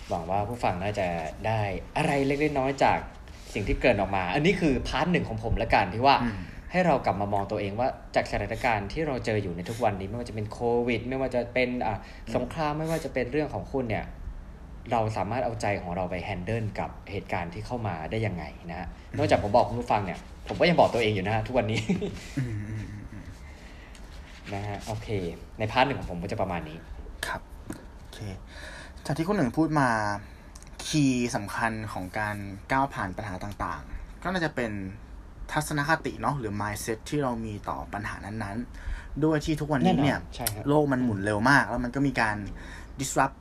[0.09, 1.09] หวังว่าผู้ฟังน่าจะ
[1.46, 1.62] ได้
[1.96, 2.98] อะไรเล็กๆน้อยๆจาก
[3.55, 6.38] สิ่งที่เกริ่นออกมา อันนี้คือ part หนึ่งของผมละกันที่ว่าอืม
[6.71, 11.95] ให้เรากลับมามองตัวเองว่าจากสถานการณ์ที่เราเจออยู่ในทุกวันนี้ ไม่ว่าจะเป็นโควิด ไม่ว่าจะเป็นอะ
[12.35, 14.05] สงครามไม่ว่าจะเป็นเรื่องของคุณเนี่ย
[14.93, 18.88] เราสามารถเอาใจของเราไป handle กับเหตุการณ์ที่เข้ามาได้ยังไงนะฮะ
[19.19, 21.81] นอกจากผมบอกคุณผู้ฟังเนี่ย ผมก็ยังบอกตัวเองอยู่นะฮะทุกวันนี้
[22.38, 23.27] อืมอืมอืมอืม
[24.55, 25.09] นะฮะโอเค
[25.59, 26.79] ใน part หนึ่งของผมก็จะประมาณนี้
[27.27, 27.40] ครับ
[28.01, 28.19] โอเค
[29.07, 29.88] จากที่คุณหนึ่งพูดมา
[30.87, 32.37] key สำคัญของการ
[32.73, 34.73] ก้าวผ่านปัญหาต่างๆ ก็น่าจะเป็น
[35.53, 42.37] ทัศนคติเนาะหรือ mindset ที่เรามีต่อปัญหานั้นๆ ด้วยที่ทุกวันนี้เนี่ยใช่ครับโลกมันหมุนเร็วมาก แล้วมันก็มีการ
[42.99, 43.37] disrupt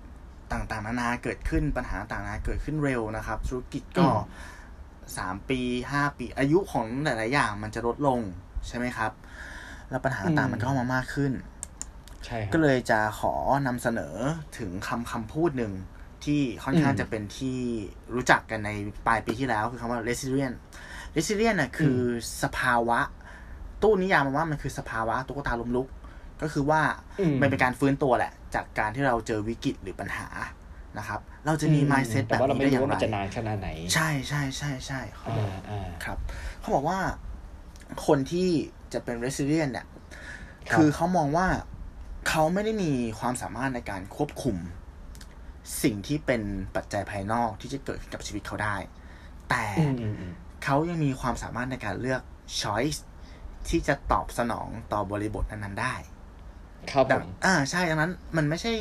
[0.51, 4.07] ต่างๆ นานาเกิดขึ้นปัญหาต่างๆนานาเกิดขึ้นเร็วนะครับ ธุรกิจก็
[5.17, 5.59] สามปี
[5.91, 8.19] ห้าปีอายุของหลายๆอย่างมันจะลดลง
[8.67, 9.11] ใช่ไหมครับ
[9.89, 11.31] แล้วปัญหาต่างๆมันก็เข้ามามากขึ้น
[12.25, 13.33] ใช่ครับก็เลยจะขอ
[13.67, 14.15] นำเสนอ
[14.57, 15.73] ถึงคำคำพูดหนึ่ง
[16.25, 17.59] ที่ค่อนข้างอืมจะเป็นที่
[18.15, 18.69] รู้จักกันใน
[19.07, 20.55] ปลายปีที่แล้ว คือคำว่า resilient
[21.15, 22.01] resilient น่ะคืออ
[22.43, 22.99] สภาวะ
[23.81, 25.87] ตู้นิยามมันว่ามันคือสภาวะตุ๊กตาล้มลุก
[26.41, 26.81] ก็คือว่า
[27.19, 30.27] อืมมันเป็นการฟื้นตัวแหละ จากการที่เราเจอวิกฤตหรือปัญหา
[30.97, 36.17] นะครับ เราจะมี mindset แบแต่บว่าเรานี้ไม่ได้อรู้ย่างว่าไรมันจะนานขนาดไหน ใช่ใช่ใช่ใช่เขาบอกอ่าอ่าครับ
[36.59, 36.99] เขาบอกว่า
[38.07, 38.49] คนที่
[38.93, 39.87] จะเป็น resilient เนี่ย
[40.69, 41.47] ครับคือเขามองว่า
[42.29, 44.57] เขาไม่ได้มีความสามารถในการควบคุม
[45.83, 46.41] สิ่งที่เป็น
[46.75, 48.75] ปัจจัยภายนอกที่จะเกิดขึ้นกับชีวิตเขาได้
[49.49, 52.21] แต่อืมอืมอืมเขายังมีความสามารถในการเลือก
[52.61, 52.99] choice
[53.69, 55.95] ที่จะตอบสนองต่อบริบทนั้นๆได้
[56.91, 58.73] ครับผดังมอ่าใช่ดังนั้น มันไม่ใช่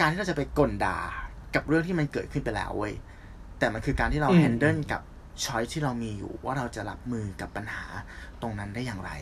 [0.00, 0.98] การที่เราจะไปกลด่า
[1.54, 2.94] กับเรื่องที่มันเกิดขึ้นไปแล้วเว้ย
[3.58, 5.02] แต่มันคือการที่เราอืม handle กับ
[5.44, 7.84] ช้อยที่เรามีอยู่ ว่าเราจะรับมือกับปัญหา
[8.42, 9.12] ตรงนั้นได้อย่างไร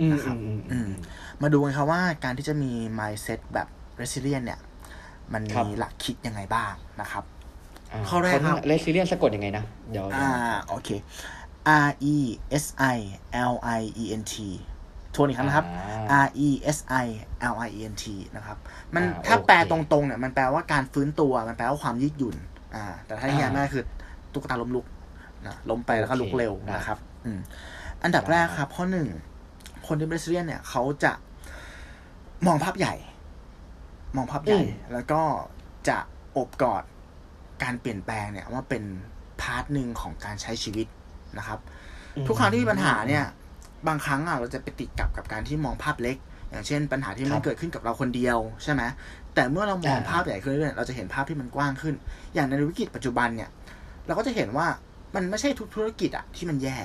[0.00, 0.90] อืมนะครับอืมอือืมม
[1.42, 3.68] มาดูกันครับว่าการที่จะมี mindset แบบ
[4.00, 4.60] resilient เนี่ย
[5.32, 10.28] มันครับมีหลักคิดยังไงบ้างนะครับาข้อแรกครับเลซิเลียนสะกดยังไงนะ เดี๋ยวอ่า
[10.68, 10.88] โอเค
[11.86, 12.16] R E
[12.64, 12.98] S I
[13.52, 14.34] L I E N T
[15.14, 15.66] ทวนอีกครั้งนะครับ
[16.10, 17.06] อ่า R E S I
[17.52, 18.04] L I E N T
[18.36, 18.56] นะครับ
[18.94, 22.36] มันอ่าถ้าโอเคแปลตรงๆเนี่ย มันแปลว่าการฟื้นตัว มันแปลว่าความยืดหยุ่น
[22.76, 23.82] อ่า แต่ถ้าที่อ่าแม่คือ
[24.32, 24.86] ตุ๊กตาล้มลุก
[25.46, 27.38] นะล้มไปแล้วก็โอเคลุกเร็วได้นะครับ อืม
[28.02, 29.08] อันดับได้แรกครับ ข้อหนึ่ง
[29.86, 31.12] คนที่เป็นเซียนเนี่ย เขาจะ
[32.46, 32.94] มองภาพใหญ่
[34.16, 35.22] มองภาพใหญ่ แล้วก็
[35.88, 35.98] จะ
[36.32, 36.82] โอบกอด
[37.62, 38.84] การเปลี่ยนแปลงเนี่ยว่าเป็น
[39.40, 40.86] พาร์ทหนึ่งของการใช้ชีวิต
[41.38, 41.58] นะครับ
[42.26, 43.24] ทุกครั้งที่มีปัญหาเนี่ย
[43.88, 46.16] บางครั้งอะเราจะไปติดกับกับการที่มองภาพเล็ก
[46.50, 48.82] อย่างเช่น ปัญหาที่คมัรันบเกิดขึ้นกับเราคนเดียวใช่ไหม
[49.34, 51.94] แต่เมื่อเรามองอ่าภาพใหญ่ขึ้นเรื่อยๆเราจะเห็นภาพที่มันกว้างขึ้น
[52.34, 53.50] อย่างในวิกฤตปัจจุบันเนี่ย
[54.06, 54.66] เราก็จะเห็นว่า
[55.14, 56.78] มันไม่ใช่ทุกธุรกิจอะที่มันแย่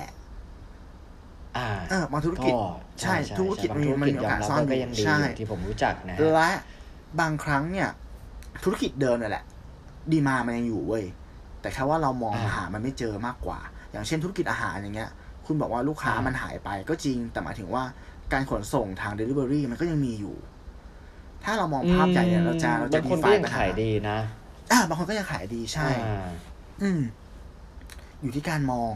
[1.56, 2.54] อ่าเออบางธุรกิจ
[3.02, 6.50] ใช่ธุรกิจบางมีธุรมันกิจมีโออมรับยกาสซ่อนว่าอก็ยู่ยังดีใช่ที่ผมรู้จักนะและ
[7.20, 7.88] บางครั้งเนี่ย
[8.64, 9.44] ธุรกิจเดิมเนี่ยแหละ
[10.12, 11.04] ดีมามันยังอยู่เว้ย
[11.60, 13.58] แต่แค่ว่าเรามองอ่าหามันไม่เจอมากกว่า
[13.90, 15.10] อย่างเช่นธุรกิจอาหารอย่างเงี้ย
[15.46, 17.84] คุณบอกว่าลูกค้าอ่ามัมันหายไปก็จริง แต่หมายถึงว่า
[18.32, 20.36] การขนส่งทาง Delivery มันก็ยังมีอยู่
[21.44, 24.18] ถ้าเรามองภาพใหญ่เนี่ยเราจะเราจะบางคนดีไฟก็ยังปัญหาขายดีนะ
[24.72, 26.28] อ่าบางคนก็ยังขายดีใช่อ่า
[26.82, 27.00] อืม
[28.20, 28.92] อยู่ที่การมอง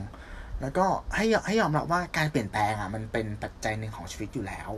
[0.62, 4.70] แล้วก็ให้ยอให้ยอมรับว่าการเปลี่ยนแปลงอะ มันเป็นปัจจัยหนึ่งของชีวิตอยู่แล้ว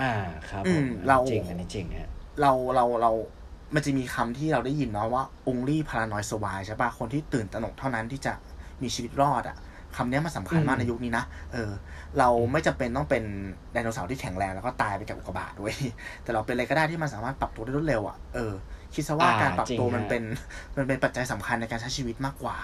[0.00, 0.12] อ่า
[0.50, 3.12] ครับอืผมมเราจริงอันนี้จริงฮะเราเราเรา
[3.74, 8.32] มันจะมีคำที่เราได้ยินเนาะว่า only paranoid survive ใช่ปะคนที่ตื่นตระหนกเท่านั้นที่จะ
[8.82, 9.56] มีชีวิตรอดอะ่ะ
[9.96, 11.70] คำนี้มันสำคัญมากอืมในยุคนี้นะ เออ
[12.18, 13.24] เราไม่จำเป็นต้องเป็น
[13.72, 15.72] ไดโนเสาร์ที่แข็งแรงแล้วก็ตายไปกับอุกกาบาตด้วย
[16.22, 18.52] แต่เราเป็นอะไรก็ได้ที่มันสามารถปรับตัวได้รวดเร็วอะ่ะ เออ
[18.94, 20.22] คิดซะว่าอ่าการปรับตัวจริงฮะมันเป็น
[20.76, 22.56] มันเป็นปัจจัยสำคัญในการใช้ชีวิตมากกว่า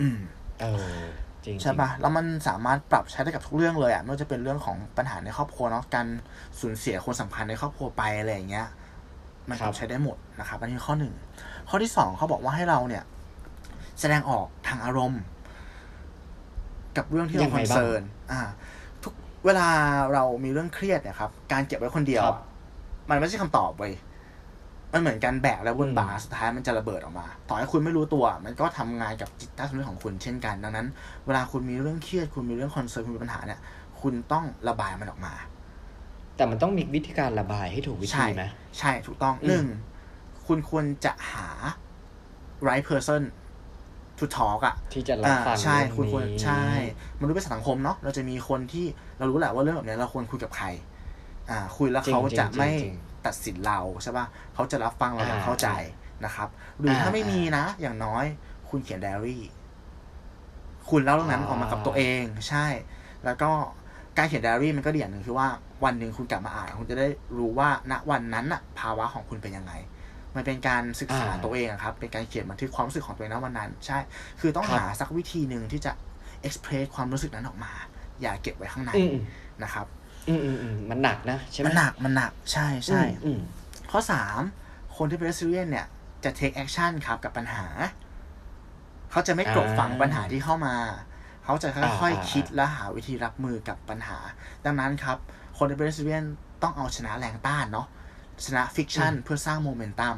[0.00, 0.18] อืม
[0.60, 0.64] เอ
[1.00, 1.02] อ
[1.44, 6.06] จริงใช่ปะแล้วมันสามารถปรับใช้ได้กับทุกเรื่องเลยอะ่ะไม่ว่าจะเป็นเรื่องของปัญหาในครอบครัวเนาะการ
[6.60, 8.66] สูญเสียคนสำคัญในครอบครัวไปอะไรอย่างเงี้ย
[9.48, 11.14] มันปรับใช้ได้หมดนะครับอันนี้ข้อหนึ่ง
[11.68, 13.04] ข้อที่สองเขาบอกว่าให้เราเนี่ย
[14.00, 15.22] แสดงออกทางอารมณ์
[16.96, 18.40] กับเรื่องที่เรา concern อ่า
[19.02, 19.68] ทุกเวลา
[20.12, 22.52] เรามีเรื่องเครียดเนี่ยครับ การเก็บไว้คนเดียวครับอะ
[23.10, 23.92] มันไม่ใช่คำตอบเว้ย
[24.92, 30.86] มันเหมือนการแบกไว้บนอืมบ่าสุดท้ายมันจะระเบิดออกมา ต่อให้คุณไม่รู้ตัว มันก็ทำงานกับจิตใต้สำนึกของคุณเช่นกัน ดังนั้น
[31.26, 33.60] เวลาคุณมีเรื่องเครียด คุณมีเรื่อง concern คุณมีปัญหาเนี่ย
[34.00, 35.34] คุณต้องระบายมันออกมา
[36.36, 39.66] แต่มันต้องมีวิธีการระบายให้ถูกวิใช่ธีนะใช่ ถูกต้องอืมหนึ่ง
[40.46, 41.48] คุณควรจะหา
[42.68, 43.22] right person
[44.18, 46.64] to talk อะที่จะรับอ่าฟังใช่เรื่องคุณควรนี้ใช่
[47.20, 48.86] มนุษย์เป็นสังคมเนาะเราจะมีคนที่
[49.18, 50.66] เรารู้แหละว่าเรื่องแบบเนี้ยเราควรคุยกับใคร
[51.50, 52.94] อ่า คุยแล้วจริงเขาจะจริงไม่จริง
[53.26, 55.68] ตัดสินเราใช่ป่ะเขาจะรับฟังเราอย่างอ่าเข้าใจ
[56.24, 58.24] นะครับ หรือถ้าอ่าไม่มีนะ อย่างน้อย
[58.68, 59.42] คุณเขียนไดอารี่
[60.90, 62.66] คุณเล่าเรื่องนั้นอ่าออกมากับตัวเองใช่
[63.24, 63.50] แล้วก็
[64.18, 65.48] การเขียนไดอารี่มันก็ดีอย่างหนึ่งคือว่า
[65.84, 67.08] วันหนึ่งคุณกลับมาอ่านคุณจะได้
[67.38, 69.72] รู้ว่าณวันนั้นอะภาวะของคุณเป็นยังไง
[70.36, 73.98] มันเป็นการศึกษาอ่าตัวเองอะครับ เป็นการเขียนบันทึกความรู้สึกของตัวเองณวันนั้น ใช่
[74.40, 75.92] คือต้องครับหาสักวิธีหนึ่งที่จะ
[76.46, 77.72] express ความรู้สึกนั้นออกมา
[78.22, 79.16] อย่าเก็บไว้ข้างในอืม
[79.62, 79.86] นะครับ
[80.28, 83.40] อืมอืมอืมมันหนักนะใช่ไหมมันหนักมันหนักใช่ใช่อืม
[83.90, 84.40] ข้อสาม
[84.96, 85.86] คนที่เป็น resilient เนี่ย
[86.24, 87.66] จะ take action ครับกับปัญหา
[89.10, 90.74] เขาจะไม่กลบฝังอ่าปัญหาที่เข้ามา
[91.44, 94.18] เขาจะค่อยอ่าๆคิดและหาวิธีรับมือกับปัญหา
[94.64, 95.16] ดังนั้นครับ
[95.58, 96.28] คนที่เป็น resilient
[96.62, 97.86] ต้องเอาชนะแรงต้านเนาะ
[98.44, 100.16] ชนะ friction เพื่อสร้างโมเมนตัม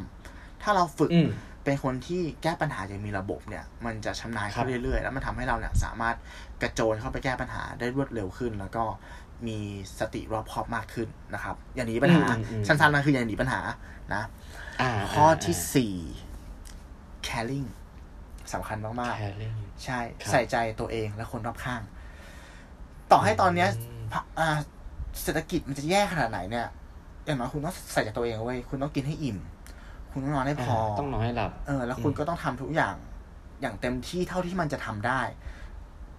[0.62, 1.30] ถ้าเราฝึกอืม
[1.64, 6.16] เป็นคนที่แก้ปัญหาอย่างมีระบบเนี่ย มันจะชำนาญขึ้นเรื่อยๆ แล้วมันทำให้เราเนี่ยสามารถ
[6.62, 8.84] กระโจนเข้าไปแก้ปัญหาได้รวดเร็วขึ้น แล้วก็
[9.48, 9.58] มี
[9.98, 13.60] สติรอบคอบมากขึ้นนะครับ อย่างหนีปัญหาอืมอืมสั้นๆนะคืออย่างหนีปัญหา
[14.14, 14.22] นะ
[14.80, 15.94] อ่าข้อที่สี่
[17.26, 17.68] caring
[18.52, 21.82] สำคัญมากแคร์เรื่องๆใช่ครับใส่ใจตัวเองและคนรอบข้าง
[23.12, 24.48] ต่อให้ตอนเนี้ยอืมพะอ่า
[25.22, 26.66] เศรษฐกิจมันจะแย่ขนาดไหนเนี่ย
[27.24, 29.38] อย่างน้อยคุณต้องใส่ใจตัวเองเว้ยคุณต้องกินให้อิ่ม
[30.10, 32.94] คุณต้องนอนให้พอ ต้องนอนให้หลับ เออ แล้วคุณก็ต้องทำทุกอย่าง
[33.60, 35.20] อย่างเต็มที่เท่าที่มันจะทำได้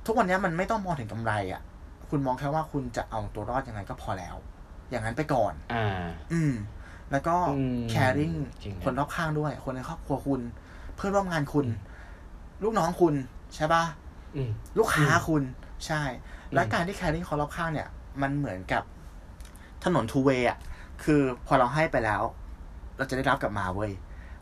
[0.05, 1.61] ทุกวันเนี้ยมันไม่ต้องมองถึงกำไรอะ
[2.09, 4.35] คุณมองแค่ว่าคุณจะเอาตัวรอดยังไงก็พอแล้ว
[4.89, 6.53] อย่างนั้นไปก่อน อ่า อืม
[7.11, 10.41] แล้วก็ อืม caring จริงนะ คนรอบข้างด้วย คนในครอบครัวคุณ
[10.95, 11.65] เพื่อนร่วมงานคุณ
[12.63, 13.15] ลูกน้องคุณ
[13.55, 13.83] ใช่ปะ
[14.35, 15.43] อืม ลูกค้าอืมคุณ
[15.85, 16.01] ใช่
[16.53, 17.87] และอืมการที่ caring คนรอบข้างเนี่ย
[18.21, 18.83] มันเหมือนกับ
[19.83, 20.57] ถนนทูเวย์อะ
[21.03, 22.21] คือพอเราให้ไปแล้ว
[22.97, 23.91] เราจะได้รับกลับมาเว้ย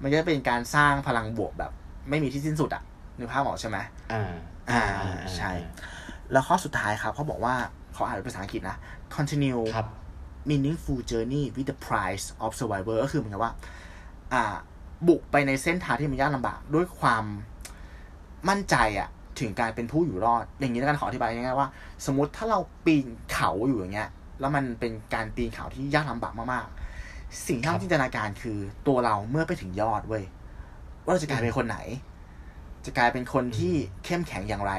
[0.02, 1.72] มันจะเป็นการสร้างพลังบวกแบบ
[2.10, 2.84] ไม่มีที่สิ้นสุดอะ
[3.18, 3.78] นึกภาพออกใช่ไหม
[4.14, 4.32] อ่า
[4.70, 4.84] อ่า
[5.38, 5.52] ใช่
[6.34, 7.56] แล้วข้อสุดท้ายครับเขาบอกว่า
[7.94, 8.78] เขาอ่านเป็นภาษาอังกฤษนะ
[9.16, 9.88] continue ครับ
[10.50, 13.54] meaningful journey with the price of survivor ก็คือเหมือนกับว่า
[14.34, 14.44] อ่า
[15.08, 17.24] บุกไปในเส้นทางที่มันยากลำบาก ด้วยความ
[18.50, 21.70] มั่นใจอะถึงการเป็นผู้อยู่รอด อย่างนี้แล้วกันขออธิบายง่ายๆว่า
[22.06, 30.24] สมมติถ้าเราปีนเขาอยู่อย่างเงี้ย แล้วมันเป็นการปีนเขาที่ยากลำบากมากๆ สิ่งที่ครัเราบจินตนาการคือตัวเราเมื่อไปถึงยอดเว้ย
[31.04, 31.78] ว่าเราจะกลายเป็นคนไหน
[32.86, 33.74] จะกลายเป็นคนที่
[34.06, 34.74] เข้มแข็งอย่างไร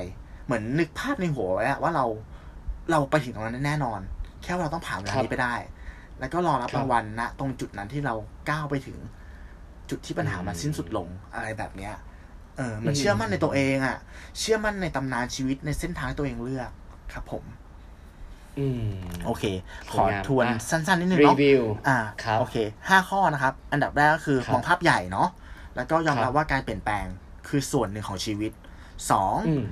[0.45, 2.05] เหมือนนึกภาพในหัวไว้อะว่าเรา
[2.91, 4.01] เราไปถึงตรงนั้นแน่นอน
[4.43, 5.55] แค่ว่าเราต้องผ่านเวลาครับนี้ไปได้
[6.19, 8.15] แล้วก็รอรับครับรางวัลณตรงจุดนั้นที่เรา
[8.51, 8.99] ก้าวไปถึง
[9.91, 11.95] จุดที่ปัญหามันอืมสิ้นสุดลงอะไรแบบเนี้ย
[12.57, 13.97] เออ มันอืมเชื่อมั่นในตัวเองอะ
[14.39, 16.71] เชื่อมั่นในตำนานชีวิตในเส้นทางที่ตัวเองเลือก
[17.13, 17.45] ครับผม
[18.59, 18.89] อืม
[19.27, 19.45] โอเค
[19.93, 22.57] สวยงามขอทวนอะสั้นๆนิดนึงเนาะวิวอ่าครับโอเค
[22.89, 25.29] ห้าข้อนะครับ อันดับแรกก็คือครับมองภาพใหญ่เนาะ
[25.77, 27.07] แล้วก็ยอมรับครับว่าการเปลี่ยนแปลง
[27.49, 28.53] คือส่วนหนึ่งของชีวิต
[29.11, 29.65] สองอืม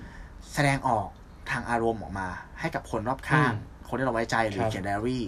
[0.54, 1.06] แสดงออก
[1.50, 2.28] ทางอารมณ์ออกมา
[2.60, 5.24] ให้กับคนรอบข้างอืมคนที่เราไว้ใจหรือครับเขียนไดอารี่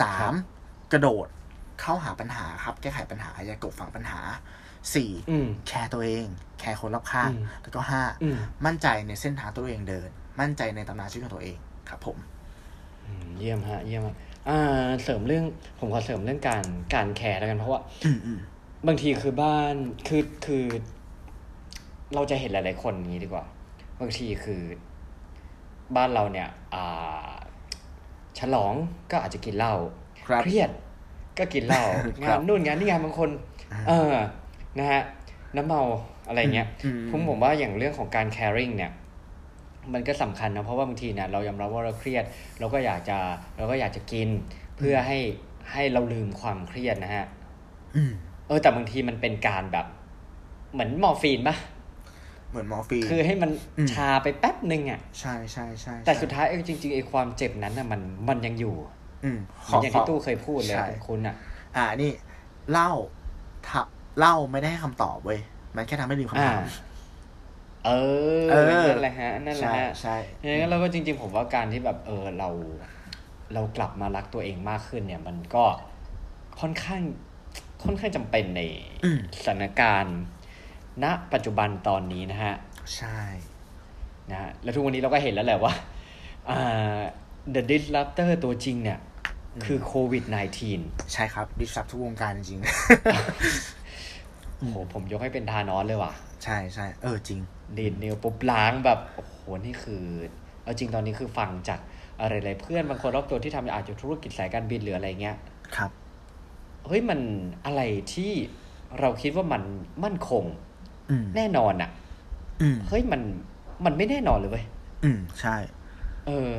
[0.00, 0.32] สาม
[0.92, 1.26] กระโดด
[1.80, 4.20] เข้าหาปัญหาครับ แก้ไขปัญหาอย่ากลบฝังปัญหา
[4.94, 6.26] สี่อืม care ตัวเอง
[6.58, 10.08] care คนรอบข้างอืมแล้วก็ห้าอืมมั่นใจในเส้นทางตัวเองเดิน
[10.40, 11.56] มั่นใจในตำนานชีวิตของตัวเอง
[11.88, 12.16] ครับผม
[13.04, 14.14] อืมเยี่ยมฮะ เยี่ยมฮะ
[14.48, 15.44] อ่าเสริมเรื่อง
[15.78, 18.38] ผมขอเสริมเรื่องการการแคร์แล้วกันเพราะว่าอืมอืม
[18.86, 19.74] บางทีคือบ้าน
[20.08, 20.64] คือคือ
[22.14, 23.44] เราจะเห็นหลาย ๆ คนอย่างนี้ดีกว่า
[24.00, 24.62] บางทีคือ
[25.96, 27.30] บ้านเราเนี่ยอ่า
[28.38, 28.74] ฉลอง
[29.10, 29.74] ก็อาจจะกินเหล้า
[30.26, 30.70] ครับเครียด
[31.38, 31.84] ก็กินเหล้า
[32.26, 33.30] ครังาบนนู่นงานนี่งานบางคน
[33.72, 34.14] อ่าเออ
[34.78, 35.02] นะฮะ
[35.56, 35.82] น้ำเมา
[36.28, 38.92] อะไรเงี้ยอืมผมผมว่าอย่างเรื่องของการ caring เนี่ย
[39.92, 42.24] มันก็สำคัญนะเพราะว่าบางทีเนี่ยเรายอมรับว่าเราเครียด
[42.58, 43.18] เราก็อยากจะ
[43.56, 44.28] เราก็อยากจะกิน
[44.76, 45.18] เพื่อให้
[45.72, 47.26] ให้เราลืมความเครียดนะฮะ
[47.96, 48.12] อืม
[48.46, 49.86] เออแต่บางทีมันเป็นการแบบ
[50.72, 51.56] เหมือนมอร์ฟีนปะ
[52.56, 58.74] เหมือนมอร์ฟีนคือให้มันอืมชาไปแป๊บหนึ่งอะใช่ใช่ใช่แต่ใช่สุดท้ายเออจริงๆไอ้ความเจ็บนั้นน่ะมันมันยังอยู่
[59.24, 61.34] อืมเหมือนอย่างที่ตู้เคยพูดเลยใช่คุณอะ
[61.76, 62.10] อ่านี่
[62.72, 62.90] เล่า
[63.68, 63.86] ทับ
[64.18, 65.40] เล่าไม่ได้ให้คำตอบเว้ย
[65.76, 66.62] มันแค่ทำให้ลืมคำอ่าถาม
[67.86, 67.90] เอ
[68.44, 72.48] อเออ นั่นแหละฮะ นั่นแหละใช่ฮะ ใช่อย่างนั้นเราก็จริง ๆ ผมว่าการที่แบบเออเรา
[73.54, 75.64] เรากลับมารักตัวเองมากขึ้นเนี่ย มันก็
[76.60, 77.02] ค่อนข้าง
[77.84, 78.62] ค่อนข้างจำเป็นใน
[79.04, 80.18] อืมสถานการณ์
[81.02, 82.54] ณปัจจุบันตอนนี้นะฮะ
[82.96, 83.18] ใช่
[84.30, 85.74] นะฮะแล้วทุกวันนี้เราก็เห็นแล้วแหละว่า
[86.48, 87.00] อ่า
[87.54, 88.98] the disruptor ตัวจริงเนี่ย
[89.64, 90.24] คือโควิด
[90.68, 92.60] -19 ใช่ครับดิสับทุกวงการจริง
[94.56, 96.12] โอ้โหผมยกให้เป็นทานอสเลยว่ะ
[96.44, 97.40] ใช่ใช่เออจริง
[97.78, 100.04] ดีดนิ้วปุ๊บล้างแบบ โอ้โห นี่คือ
[100.62, 101.80] เอาจริงตอนนี้คือฟังจาก
[102.20, 105.36] อะไรหลายเพื่อนบางคนรอบตัวที่ทำอาจจะธุรกิจสายการบินหรืออะไรเงี้ย
[105.76, 105.90] ครับ
[106.86, 107.20] เฮ้ยมัน
[107.66, 107.82] อะไร
[108.14, 108.32] ที่
[109.00, 109.62] เราคิดว่ามัน
[110.04, 110.65] มั่นคงอืม
[111.36, 111.90] แน่นอนอะ
[112.62, 113.20] อืมเฮ้ยมัน
[113.84, 114.64] มันไม่แน่นอนเลยเว้ย
[115.04, 115.56] อืมใช่
[116.26, 116.50] เออ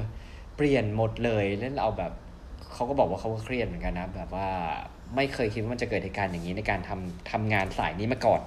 [0.56, 2.12] เปลี่ยนหมดเลยแล้วเราแบบ
[2.74, 4.50] เขาก็บอกว่าเขาก็เครียดเหมือนกันนะแบบว่า
[5.16, 8.42] ไม่เคยคิดว่ามันจะเกิดเหตุการณ์อย่างนี้ในการทำทำงานสายนี้มาก่อน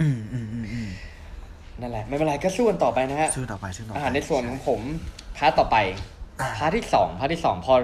[0.00, 0.90] อืมอืมอืมอืม
[1.80, 4.80] นั่นแหละ ไม่เป็นไรก็สู้กันต่อไปนะฮะชื่อต่อไปชื่อต่อไปอ่าในส่วนของผม
[5.36, 5.76] part ต่อไป
[6.40, 7.74] อ่า part ที่สอง part ที่สองพอ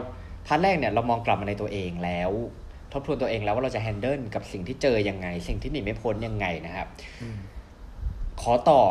[0.47, 2.31] part แรกเนี่ยเรามองกลับมาในตัวเองแล้ว
[2.66, 2.66] ท
[3.01, 6.89] บทวนตัวเองแล้วว่าเราจะแฮนเดิลกับสิ่งที่เจอยังไง สิ่งที่หนีไม่พ้นยังไงนะครับ
[7.23, 7.39] อืม
[8.43, 8.83] ขอต่อ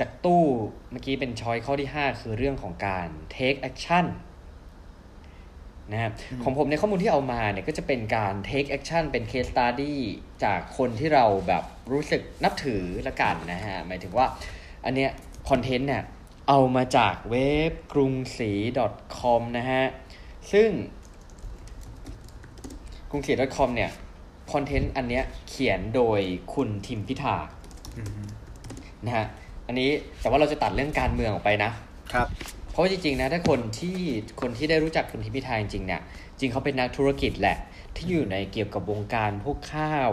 [0.00, 0.44] จากตู้
[0.90, 4.06] เมื่อกี้เป็นช้อยข้อที่ 5 คือเรื่องของการ take action
[5.92, 6.12] นะครับ
[6.42, 9.94] ของผมในข้อมูลที่เอามาเนี่ยก็จะเป็นการ take action เป็น case study
[10.44, 14.26] จากคนที่เราแบบรู้สึกนับถือละกันนะฮะ หมายถึงว่า
[14.84, 15.10] อันเนี้ย
[15.48, 16.02] คอนเทนต์เนี่ย
[16.48, 18.52] เอามาจากเว็บกรุงศรี
[19.18, 19.84] .com นะฮะ
[20.52, 20.70] ซึ่ง
[23.10, 23.90] กรุงศรี .com เนี่ย
[24.52, 26.20] คอนเทนต์อันเนี้ยเขียนโดย
[26.54, 27.36] คุณทิมพิธา
[27.96, 28.22] อืม
[29.04, 29.26] นะฮะ
[29.66, 31.70] อันนี้แต่ว่าเราจะตัดเรื่องการเมืองออกไปนะ
[32.12, 32.26] ครับ
[32.70, 33.98] เพราะว่าจริงๆนะถ้าคนที่
[34.40, 36.00] คนที่ได้รู้จักคุณทิมพิธาจริงๆเนี่ย
[36.38, 37.56] จริงเขาเป็นนักธุรกิจแหละ
[37.96, 40.10] ที่อยู่ในเกี่ยวกับวงการพวกข้าว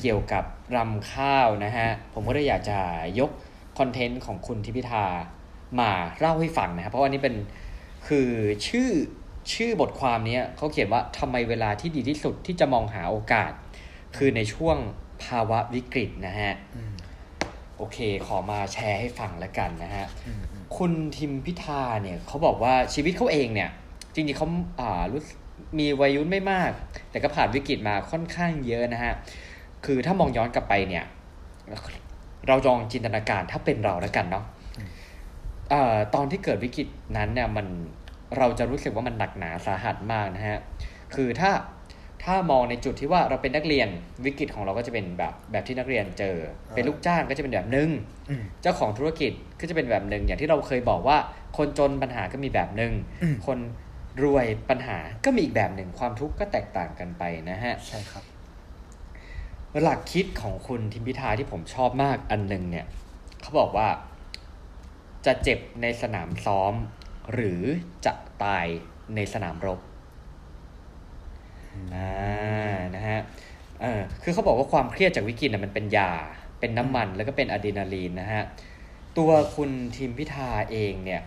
[0.00, 0.44] เกี่ยวกับ
[0.76, 2.78] รำข้าวนะฮะผมก็เลยอยากจะ
[3.20, 3.30] ยก
[3.78, 5.04] คอนเทนต์ของคุณทิมพิธา
[5.80, 7.34] มาเล่าให้ฟังนะครับเพราะว่าอันนี้เป็น
[8.08, 8.28] คือ
[8.68, 8.88] ชื่อ
[9.52, 13.52] ชื่อบทความเนี้ยเขาเขียนว่าทำไมเวลาที่ดีที่สุดที่จะมองหาโอกาส
[14.16, 14.76] คือในช่วง
[15.24, 16.94] ภาวะวิกฤตนะฮะอืม
[17.76, 23.70] โอเค ขอมาแชร์ให้ฟังแล้วกันนะฮะอืมอืมคุณทิมพิธาเนี่ยเขาบอกว่าชีวิตเขาเองเนี่ย
[24.14, 24.48] จริงๆเขา
[24.80, 25.36] อ่ารู้สึก
[25.78, 26.70] มีวัยรุ่นไม่มาก
[27.10, 29.14] แต่ก็ผ่านวิกฤตมาค่อนข้างเยอะนะฮะ
[29.84, 31.04] คือถ้ามองย้อนกลับไปเนี่ย
[32.46, 34.44] เราลองจินตนาการถ้าเป็นเราแล้วกันเนาะ
[35.70, 37.66] เอ่อตอนที่เกิดวิกฤตนั้นเนี่ยมัน
[38.38, 40.58] เราจะรู้สึกว่ามันหนักหนาสาหัสมากนะฮะ
[41.14, 41.50] คือถ้า
[42.24, 43.88] ถ้ามองในจุดที่ว่าเราเป็นนักเรียน
[44.24, 46.36] วิกฤตของเราก็จะเป็นแบบแบบที่นักเรียนเจอ
[46.74, 47.90] เป็นลูกจ้างก็จะเป็นแบบหนึ่ง
[48.30, 51.18] อืมเจ้าของธุรกิจก็จะเป็นแบบหนึ่งอย่างที่เราเคยบอกว่า
[51.56, 53.58] คนจนปัญหาก็มีแบบหนึ่งอืมคน
[54.22, 58.24] รวยปัญหาก็มีอีกแบบหนึ่งความทุกข์ก็แตกต่างกันไปนะฮะใช่ครับ
[59.82, 62.86] หลักคิดของคุณทิมพิธาที่ผมชอบมากอันหนึ่งเนี่ย
[63.40, 63.88] เขาบอกว่า
[65.26, 66.72] จะเจ็บในสนามซ้อม
[67.32, 67.62] หรือ
[68.06, 68.66] จะตาย
[69.14, 69.78] ในสนามรบ
[71.94, 72.10] อ่า
[72.96, 73.20] นะฮะ
[73.80, 76.12] เออคือเขาบอกว่าความเครียดจากวิกฤตน่ะมันเป็นยา
[76.60, 78.42] เป็นน้ำมันแล้วก็เป็นอะดรีนาลีนนะฮะ
[79.18, 81.22] ตัวคุณทิมพิธาเองเนี่ย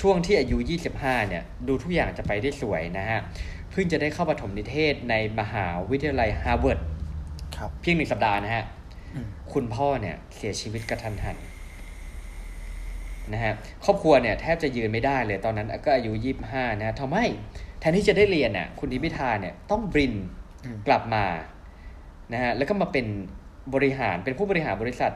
[0.00, 0.56] ช่วงที่อายุ
[0.94, 3.20] 25 เนี่ย ดูทุกอย่างจะไปได้สวยนะฮะ
[3.70, 6.78] เพิ่งจะได้เข้าปฐมนิเทศในมหาวิทยาลัยฮาร์วาร์ด
[7.56, 8.64] ครับเพียงหนึ่งสัปดาห์นะฮะ
[9.14, 11.36] อืมคุณพ่อเนี่ยเสียชีวิตกระทันหัน
[13.32, 13.52] นะฮะ
[13.84, 16.12] ครอบครัวเนี่ยแทบจะยืนไม่ได้เลยตอนนั้นก็อายุ
[16.46, 17.24] 25 นะฮะทำให้
[17.80, 20.14] แทนที่จะได้เรียนน่ะคุณทิมพิธาเนี่ยต้องบิน
[20.64, 21.24] อืมกลับมา
[22.32, 23.06] นะฮะแล้วก็มาเป็น
[23.74, 25.12] บริหารเป็นผู้บริหารบริษัท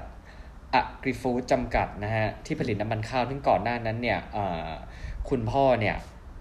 [0.75, 4.69] อะกริฟูดจำกัดนะฮะที่ผลิตน้ำมันข้าวซึ่งก่อนหน้านั้นเนี่ยเอ่อ
[5.29, 5.97] คุณพ่อเนี่ย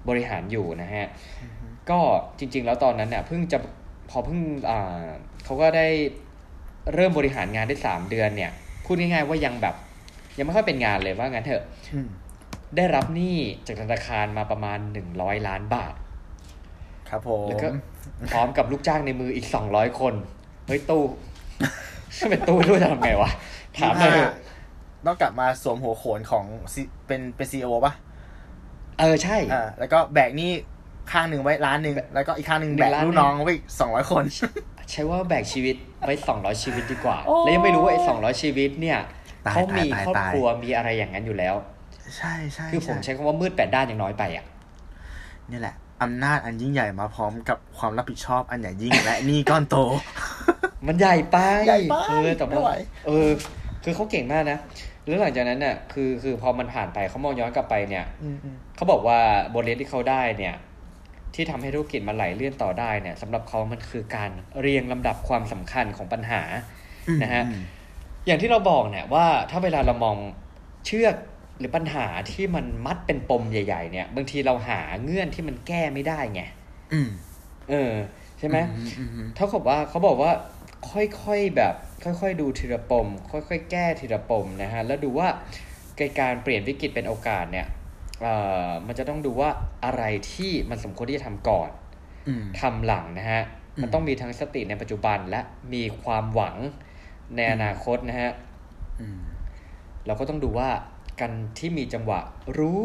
[0.09, 1.05] บริหารอยู่นะฮะ
[1.89, 1.99] ก็
[2.39, 3.57] จริง ๆ แล้วตอนนั้นเนี่ยเพิ่งจะ
[4.09, 5.03] พอเพิ่งอ่า
[5.43, 5.87] เขาก็ได้
[6.93, 8.51] เริ่มบริหารงานได้สามเดือนเนี่ย
[8.85, 9.75] พูดง่ายๆว่ายังแบบ
[10.37, 12.07] ยังไม่ค่อยเป็นงานเลยว่างั้นเถอะอืม
[12.77, 15.93] ได้รับหนี้จากธนาคารมาประมาณหนึ่งร้อยล้านบาท
[17.09, 17.69] ครับผมแล้วก็
[18.31, 20.13] พร้อมกับลูกจ้างในมืออีกสองร้อยคน
[20.67, 21.03] เฮ้ยตู้
[22.17, 23.29] ถ้าเป็นตู้ด้วยจะทำไงวะ
[23.77, 24.33] ถามหน่อยเถอะ
[25.05, 27.93] ต้องกลับมาสวมหัวโขนของ C- เป็นเป็นซีโอป่ะ
[28.99, 30.51] เออใช่อ่าแล้วก็แบกหนี่
[31.11, 34.23] ข้างหนึ่งไว้ล้านหนึ่งแล้วก็อีกข้างหนึ่งหนึ่แบงกล้านลูกน้องไว้สองร้อยคน
[34.91, 38.99] ใช้ว่าแบกชีวิตไว้สองร้อยชีวิตดีกว่าโอ้แล้วยังไม่รู้ว่าไอ้สองร้อยชีวิตเนี่ย
[39.47, 41.55] ตายเขามีตายครอบตายครัวมีอะไรอย่างนั้นอยู่แล้ว
[42.17, 44.45] ใช่ใช่คือผมใช่ใช้คำว่ามืดแปดด้านยังน้อยไปอะ
[45.51, 49.75] นี่แหละอำนาจอันยิ่งใหญ่มาพร้อมกับความรับผิดชอบอันใหญ่ยิ่งและหนี่ก้อนโต
[50.87, 53.27] มันใหญ่ไปใหญ่ไปเออแต่ไม่ไหวว่าเออ
[53.83, 54.59] คือเขาเก่งมากนะ
[55.05, 59.19] แล้วหลังจากนั้นเนี่ยคือคือพอมันผ่านไปเขามองย้อนกลับไปเนี่ยอืมอืมเขาบอกว่า
[59.53, 60.55] บทเรียนที่เขาได้เนี่ย
[61.35, 64.31] ที่ทำให้ธุรกิจมันไหลเลื่อนต่อได้เนี่ยสำหรับเขามันคือการ
[64.61, 66.41] เรียงลำดับความสำคัญของปัญหา
[67.07, 67.43] อืมนะฮะ
[68.27, 70.17] อืมอย่างที่เราบอกเนี่ยว่าถ้าเวลาเรามอง
[70.85, 71.15] เชือก
[71.59, 76.41] หรือปัญหาที่มันมัดเป็นปมใหญ่ๆ เนี่ย บางทีเราหาเงื่อนที่มันแก้ไม่ได้ไง
[76.93, 77.09] อืม
[77.69, 77.93] เออ
[78.39, 80.31] ใช่ไหมอือือืมเท่ากับว่าเขาบอกว่า
[80.91, 85.27] ค่อยๆแบบ ค่อยๆ ดูทีละปม ค่อยๆ แก้ทีละปมนะฮะ แล้วดูว่า
[86.19, 87.67] การเปลี่ยนวิกฤตเป็นโอกาสเนี่ย
[88.21, 88.35] เอ่
[88.67, 89.49] อมันจะต้องดูว่า
[89.85, 91.69] อะไรที่มันสมควรที่จะทำก่อน
[92.27, 93.41] อืมทำหลังนะฮะ
[93.75, 95.41] อืมมันต้องมีทั้งสติในปัจจุบันและ
[95.73, 96.57] มีความหวัง
[97.35, 98.31] ในอนาคตนะฮะ
[99.01, 99.19] อืม
[100.05, 100.69] เราก็ต้องดูว่า
[101.19, 102.19] การที่มีจังหวะ
[102.57, 102.81] รู้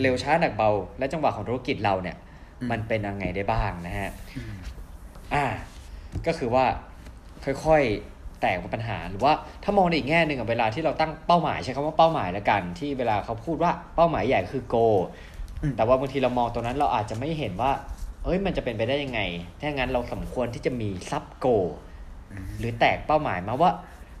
[0.00, 2.16] เร็วช้าหนักเบา และจังหวะของธุรกิจเราเนี่ย
[2.60, 4.54] อืมมันเป็นยังไงได้บ้างนะฮะอืม
[5.34, 5.44] อ่า
[6.26, 6.64] ก็คือว่า
[7.44, 9.32] ค่อยๆแตกเป็นปัญหาหรือว่า
[9.64, 14.76] ถ้ามองในอีกแง่หนึ่งอะเวลาที่เราตั้งเป้าหมายใช้คำว่าเป้าหมายแล้วกัน ที่เวลาเขาพูดว่าเป้าหมายใหญ่คือโก
[15.62, 17.72] อืมแต่ว่าบางทีเรามองตรงนั้นเราอาจจะไม่เห็นว่า
[18.24, 19.20] เอ้ยมันจะเป็นไปได้ยังไง
[19.60, 21.46] ถ้างั้นเราสมควรที่จะมีซับโก
[22.58, 23.70] หรือแตกเป้าหมายมาว่า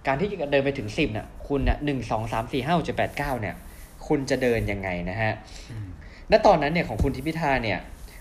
[0.06, 3.54] การที่จะเดินไปถึงสิบน่ะคุณน่ะหนึ่งสองสามสี่ห้าเจ็ดแปดเก้าเนี่ย
[4.06, 5.32] คุณจะเดินยังไงนะฮะ
[5.70, 5.88] อืม
[6.30, 7.78] ณตอนนั้นเนี่ยของคุณทิพิธาเนี่ย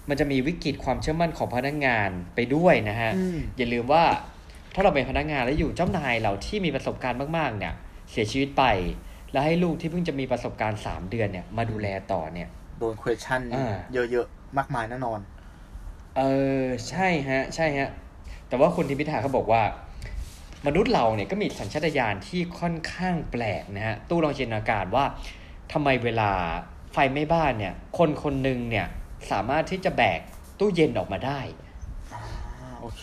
[0.09, 4.03] มันจะมีวิกฤตความเชื่อมั่นของพนักงานไปด้วยนะฮะอืมอย่าลืมว่า
[4.73, 7.73] ถ้าเราเป็นพนักงานแล้วอยู่เจ้านายเราที่มีประสบการณ์มากๆ เนี่ย
[8.11, 8.63] เสียชีวิตไป
[9.31, 15.19] แล้วให้ลูกที่เพิ่งจะมีประสบการณ์สามเดือนเนี่ย มาดูแลต่อเนี่ยโดน question อ่าเยอะๆ มากมายแน่นอน
[16.17, 16.21] เอ
[16.61, 17.89] อ ใช่ฮะ ใช่ฮะ
[18.49, 19.63] แต่ว่าคุณทิพิธาเขาบอกว่า
[20.67, 25.05] มนุษย์เราเนี่ยก็มีสัญชาตญาณที่ค่อนข้างแปลกนะฮะตู้ลองจินตนาการว่า
[25.71, 26.31] ทำไมเวลา
[26.93, 28.87] ไฟไหม้บ้านเนี่ย คนคนหนึ่งเนี่ย
[29.31, 30.19] สามารถที่จะแบก
[30.59, 31.39] ตู้เย็นออกมาได้
[32.13, 32.21] อ่า
[32.81, 33.01] โอเค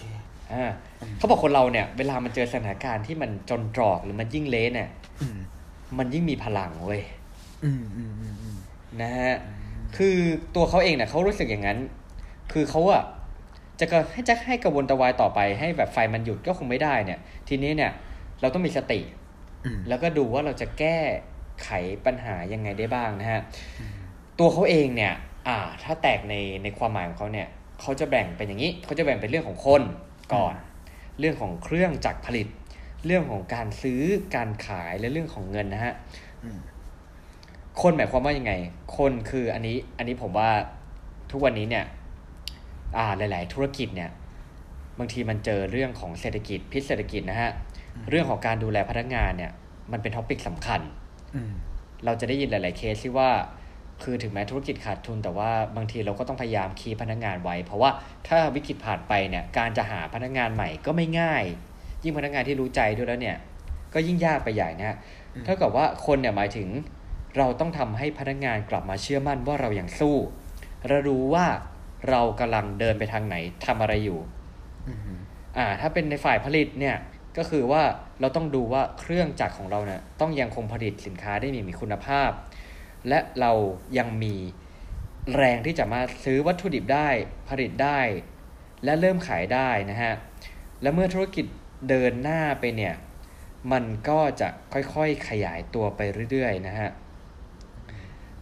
[0.53, 0.71] อ่า
[1.17, 4.89] เขาบอกคนเราเนี่ย เวลามันเจอสถานการณ์ที่มันจนตรอกหรือมันยิ่งเละเนี่ย
[5.21, 5.39] อืม
[5.99, 7.03] มันยิ่งมีพลังเว้ย
[7.65, 8.57] อืมอืมอืมอืม
[9.01, 9.35] นะฮะ
[9.97, 10.17] คือ
[10.55, 11.79] ตัวเขาเองเนี่ยเขารู้สึกอย่างนั้น
[12.53, 13.03] คือเขาอะ
[13.79, 17.19] จะก็ให้จะให้กระวนกระวายต่อไปให้แบบไฟมันหยุดก็คงไม่ได้เนี่ย
[17.49, 17.93] ทีนี้เนี่ย
[18.41, 19.01] เราต้องมีสติ
[19.65, 20.99] อืมแล้วก็ดูว่าเราจะแก้
[21.63, 21.71] ไข
[22.07, 23.41] ปัญหายังไงได้บ้างนะฮะ
[24.39, 25.15] ตัวเขาเองเนี่ย
[25.49, 27.49] อ่า ถ้าแตกในในความหมายของเขาเนี่ย
[27.81, 29.83] เขาจะแบ่งเป็นอย่างนี้เขาจะแบ่งเป็นเรื่องของคน
[30.35, 30.55] ก่อน
[31.19, 32.49] เรื่องของเครื่องจักรผลิต
[33.07, 34.01] เรื่องของการซื้อ
[34.37, 35.95] การขายและเรื่องของเงินนะฮะ
[36.45, 36.59] อืม
[37.83, 38.53] คนหมายความว่ายังไง
[38.97, 40.51] คนคืออันนี้ อันนี้ผมว่า
[41.31, 42.04] ทุกวันนี้เนี่ยอ่า
[43.19, 44.11] หลาย ๆ ธุรกิจเนี่ย
[44.99, 47.51] บางทีมันเจอเรื่องของเศรษฐกิจพิษเศรษฐกิจนะฮะ
[48.11, 49.53] เรื่องของการดูแลพนักงานเนี่ย
[49.93, 50.81] มันเป็น topic สำคัญ
[51.35, 51.53] อืม
[52.05, 53.31] เราจะได้ยินหลาย ๆ เคสที่ว่า
[54.03, 57.91] คือถึงแม้ธุรกิจขาดทุน แต่ว่าบางทีเราก็ต้องพยายามคีย์พนักงานไว้ เพราะว่า
[58.29, 61.45] ถ้าวิกฤตผ่านไปเนี่ยการจะหาพนักงานใหม่ก็ไม่ง่าย
[62.03, 63.37] ยิ่งพนักงานที่รู้ใจด้วยแล้วเนี่ย
[63.95, 64.97] ก็ยิ่งยากไปใหญ่นะฮะ
[65.45, 66.69] เท่ากับว่าคนเนี่ยหมายถึง
[67.37, 70.17] เราต้องทำให้พนักงานกลับมาเชื่อมั่นว่าเรายังสู้
[70.87, 71.47] และรู้ว่า
[72.11, 73.37] เรากำลังเดินไปทางไหน
[73.67, 74.19] ทำอะไรอยู่
[74.89, 74.99] อืม
[75.57, 76.97] อ่า ถ้าเป็นในฝ่ายผลิตเนี่ย
[77.39, 77.83] ก็คือว่า
[78.21, 82.31] เราต้องดูว่าเครื่องจักรของเราเนี่ยต้องยังคงผลิตสินค้าได้มีมีคุณภาพ
[83.09, 83.53] และเรา
[83.99, 84.35] ยังมี
[85.37, 87.09] แรงที่จะมาซื้อวัตถุดิบได้
[87.49, 88.01] ผลิตได้
[88.85, 90.15] และเริ่มขายได้นะฮะ
[90.83, 91.47] และเมื่อธุรกิจ
[91.89, 92.95] เดินหน้าไปเนี่ย
[93.73, 96.01] มันก็จะค่อยๆขยายตัวไป
[96.31, 96.91] เรื่อยๆนะฮะ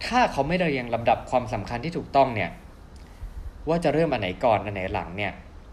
[0.07, 2.51] ถ้าเขาไม่ได้เรียงลำดับความสำคัญที่ถูกต้องเนี่ย
[3.69, 5.33] ว่าจะเริ่มอันไหนก่อนอันไหนหลังเนี่ย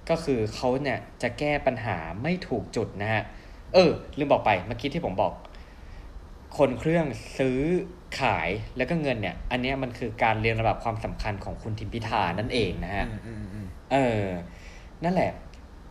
[0.09, 3.23] ก็คือเขาเนี่ยจะแก้ปัญหาไม่ถูกจุดนะฮะ
[3.73, 5.33] เออลืมบอกไปเมื่อกี้ที่ผมบอก
[6.57, 7.05] คนเครื่อง
[7.37, 7.59] ซื้อ
[8.19, 14.25] ขายแล้วก็เงินเนี่ย อันเนี้ยมันคือการเรียงลำดับความสำคัญของคุณทิมพิธานั่นเองนะฮะอืมอืมอืมเออ
[15.03, 15.31] นั่นแหละ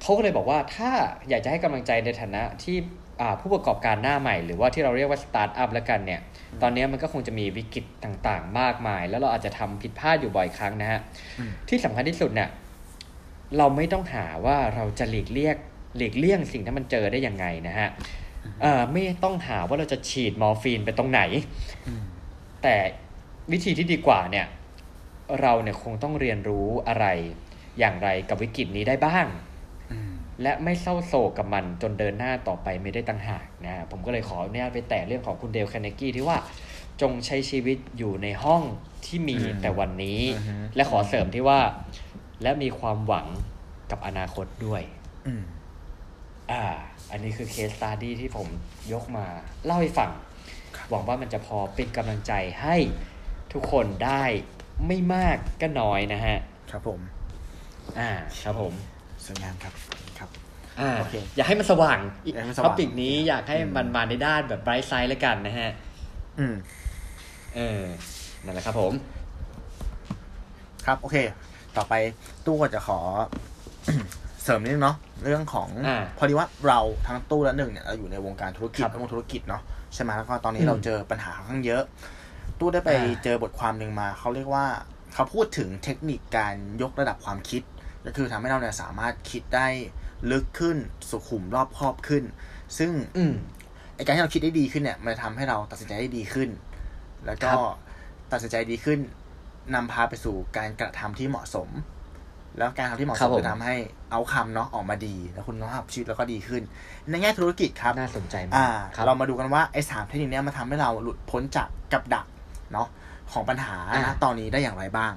[0.02, 0.90] เขาก็เลยบอกว่าถ้า
[1.28, 3.07] อยากจะให้กำลังใจในฐานะที่อ่า
[3.40, 6.20] ผู้ประกอบการหน้าใหม่ หรือว่าที่เราเรียกว่าสตาร์ทอัพแล้วกันเนี่ย
[6.62, 11.00] ตอนนี้มันก็คงจะมีวิกฤตต่างๆ มากมาย แล้วเราอาจจะทำผิดพลาดอยู่บ่อยครั้งนะฮะ
[11.38, 12.48] อืมที่สำคัญที่สุดเนี่ย
[13.58, 15.56] เราไม่ต้องหาว่าเราจะหลีกเลี่ยง
[15.96, 17.88] หลีกเลี่ยงสิ่งที่มันเจอได้ยังไงนะฮะ
[18.62, 21.20] เอ่อไม่ต้องหาว่าเราจะฉีดมอร์ฟีนไปตรงไหน
[21.88, 22.02] อืม
[22.62, 22.76] แต่
[23.52, 24.46] วิธีที่ดีกว่าเนี่ย
[25.40, 27.06] เราเนี่ยคงต้องเรียนรู้อะไร
[27.78, 29.47] อย่างไรกับวิกฤตนี้ได้บ้างอืม
[30.42, 36.38] และไม่เศร้าโศกกับมันจนเดินหน้าต่อไปไม่ได้ต่างหากนะฮะผมก็เลยขออนุญาตไปแตะเรื่องของคุณเดลคาเนกี้ที่ว่า
[37.02, 38.62] จงใช้ชีวิตอยู่ในห้อง
[39.06, 41.60] ที่มีอืมแต่วันนี้อือฮึและขอเสริมที่ว่า
[42.42, 43.26] และมีความหวัง
[43.90, 44.82] กับอนาคตด้วย
[45.26, 45.44] อืม
[46.50, 46.62] อ่า
[47.10, 48.48] อันนี้คือเคสตาดี้ที่ผม
[48.92, 49.26] ยกมา
[49.64, 50.10] เล่าให้ฟัง
[50.90, 52.32] หวังว่ามันจะพอเป็นกำลังใจ
[52.62, 52.76] ให้
[53.52, 54.24] ทุกคนได้
[54.86, 56.36] ไม่มากก็น้อยนะฮะ
[56.70, 57.00] ครับผม
[57.98, 58.10] อ่า
[58.42, 58.72] ครับผม
[59.24, 59.97] สวยงามครับครับ
[60.80, 65.70] อ่าโอเคอยากให้มันสว่างอยากให้มันสท็ว่าองปิกนี้อยากให้มันมาในด้านแบบไบรท์ไซด์แล้วกันนะฮะ
[66.38, 66.54] อืม
[67.54, 67.82] เออ
[68.44, 68.92] นั่นแหละครับผม
[70.86, 71.16] ครับโอเค
[71.76, 71.94] ต่อไป
[72.44, 73.00] ตู้ก็จะขอ
[74.42, 79.62] เสริมนิดนึงเนาะเรื่องของอ่าพอดีว่าเราทั้งตู้และหนึ่งเนี่ยเราอยู่ในวงการธุรกิจครับและวงธุรกิจเนาะ
[79.94, 81.82] ใช่ไหมแล้วก็ตอนนี้อืมเราเจอปัญหาค่อนข้างเยอะ
[82.60, 84.66] ตู้ได้ไปอ่าเจอบทความหนึ่งมาเขาเรียกว่า
[85.14, 87.62] เขาพูดถึงเทคนิคการยกระดับความคิด
[88.04, 89.68] ก็คือทำให้เราเนี่ยสามารถคิดได้
[90.30, 90.76] ลึกขึ้น
[91.10, 92.24] สุขุมรอบคอบขึ้น
[92.78, 93.34] ซึ่งอืม
[93.96, 96.48] ไอการที่เราคิดได้ดีขึ้นเนี่ย มันจะทำให้เราตัดสินใจได้ดีขึ้น
[97.26, 97.58] แล้วก็ครับ
[98.32, 98.98] ตัดสินใจดีขึ้น
[99.74, 101.68] นำพาไปสู่การกระทำที่เหมาะสม
[102.58, 103.76] แล้วการทำที่เหมาะคสรับมผมจะทำให้
[104.10, 106.62] เอาคำเนาะออกมาดี แล้วคุณภาพชีวิตเราก็ดีขึ้น
[107.10, 112.26] ในแง่ธุรกิจครับน่าสนใจมาอ่ากครับเรามาดูกันว่าไอ้สามเทคนิคเนี้ยมันทำให้เราหลุดพ้นจากกับดัก
[112.72, 112.88] เนาะ
[113.32, 115.12] ของปัญหาอ่านะตอนนี้ได้อย่างไรบ้าง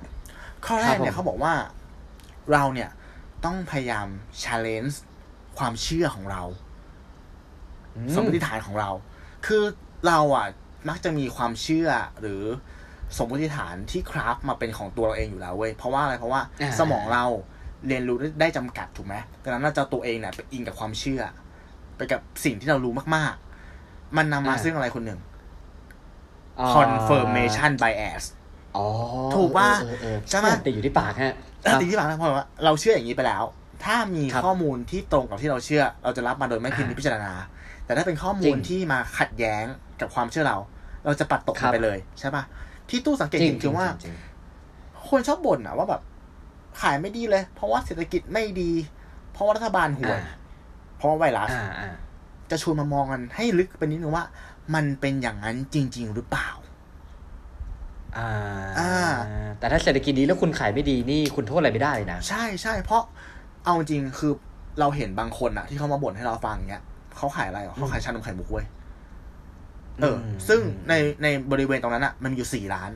[0.66, 1.54] ข้อแรครักบผมเนี่ยเขาบอกว่า
[2.54, 2.90] เราเนี่ย
[3.46, 4.08] ต้องพยายาม
[4.44, 4.96] challenge
[5.58, 6.44] ความเชื่อของเรา
[7.96, 8.90] อืสมมติฐานของเรา
[9.46, 9.64] คือ
[10.08, 10.48] เราอะ
[10.90, 11.90] มักจะมีความเชื่อ
[12.22, 12.44] หรือ
[13.18, 17.26] สมมติฐานที่คราฟมาเป็นของตัวเราเองอยู่แล้วเว้ยเพราะว่าอะไรเพราะว่าอ่าสมองเรา
[17.88, 21.22] เรียนรู้ได้ได้จำกัดถูกไหมดังนั้นเราจะเอาตัวเองเนี่ยไปอิงกับความเชื่อ
[21.96, 23.34] ไปกับสิ่งที่เรารู้มาก
[23.76, 25.20] ๆ มันนำมาซึ่งอะไรคนหนึ่ง
[26.60, 28.24] อ่า confirmation bias
[28.78, 28.88] อ๋อ
[29.36, 33.44] ถูกปะเออเออเออใช่ไหมติดอยู่ที่ปากฮะ เออติดที่ฝังนะเพราะว่าเราเชื่ออย่างนี้ไปแล้ว
[33.86, 37.34] ถ้ามีครับข้อมูลที่ตรงกับที่เราเชื่อ เราจะรับมาโดยไม่พิอ่าพิจารณา
[37.86, 39.66] แต่ถ้าเป็นข้อจมูริลงที่มาขัดแย้ง
[40.02, 40.58] กับความเชื่อเรา
[41.06, 42.44] เราจะปัดตกครัมันบไปเลยใช่ปะ
[42.90, 44.16] ที่ตู้สังเกตจริเห็งนจริคืงอว่าจริง
[45.10, 46.02] คนชอบบ่นอะว่าแบบ
[46.82, 48.72] ขายไม่ดีเลย เพราะว่าเศรษฐกิจไม่ดี
[49.34, 50.34] เพราะว่ารัฐบาลห่วยอ่า
[50.98, 51.94] เพราะว่าไวรัสอ่าอ่า
[52.52, 54.26] จะชวนมามองกันให้ลึกไปนิดนึงว่า
[54.76, 56.50] มันเป็นอย่างนั้นจริง ๆ หรือเปล่า
[58.18, 58.30] อ่า
[58.80, 58.92] อ่า
[59.60, 63.04] แต่ถ้าเศรษฐกิจดีแล้วคุณขายไม่ดีนี่คุณโทษอะไรไม่ได้เลยนะ ใช่ใช่เพราะ
[63.66, 64.32] เอาจริงคือ
[64.80, 66.84] เราเห็นบางคนอะที่เขามาบ่นให้เราฟังเงี้ย
[67.18, 68.66] เขาขายอะไรเหรอเขาขายชานมไข่มุกเว้ย
[70.02, 70.60] เออ ซึ่ง
[70.90, 70.94] ใน
[71.24, 72.92] ในบริเวณตรงนั้นอะมันมีอยู่สี่ร้าน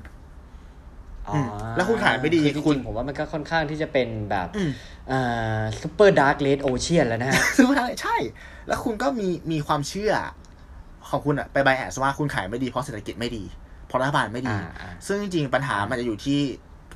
[1.29, 4.71] อ๋อมแล้วคุณขายไม่ดีคือจคุริณงๆผมว่ามันก็ค่อนข้างที่จะเป็นแบบอืม
[5.11, 8.15] อ่า super dark red ocean แล้วนะฮะซื้อมาได้ใช่
[8.67, 10.13] แล้วคุณก็มีมีความเชื่อ
[11.09, 13.43] ของคุณอะไปไบแอสว่าคุณขายไม่ดีเพราะเศรษฐกิจไม่ดี
[13.87, 16.39] เพราะรัฐบาลไม่ดีอ่าอ่าซึ่งจริงๆปัญหามันจะอยู่ที่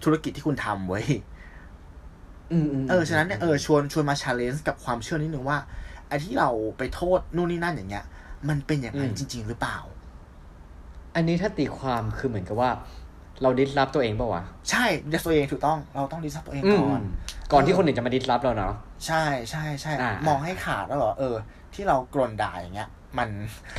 [0.04, 1.06] ธุรกิจที่คุณทำเว้ย
[2.52, 5.58] อืมมเออฉะนั้นเนี่ยเออชวนชวนมาชาเลนจ์กับความเชื่อนิดนึงว่า
[6.08, 8.06] ไอ้ที่เราไปโทษนู่นนี่นั่นอย่างเงี้ย
[8.50, 9.78] มันเป็นอย่างนั้นจริง ๆ หรือเปล่า
[11.16, 12.72] อันนี้ถ้าตีความคือเหมือนกับว่า
[13.42, 17.02] เราดิสรับตัวเองเปล่าวะใช่ดิสตัวเองถูกต้องเราต้องดิสตัวเองก่อน
[17.52, 18.74] ก่อนที่คนอื่นจะมาดิสรับเราเนาะ
[19.06, 21.36] ใช่ใช่ใช่อ่ามองให้ขาดแล้วเหรอเออ
[21.74, 23.30] ที่เรากรนด่าอย่างเงี้ย มัน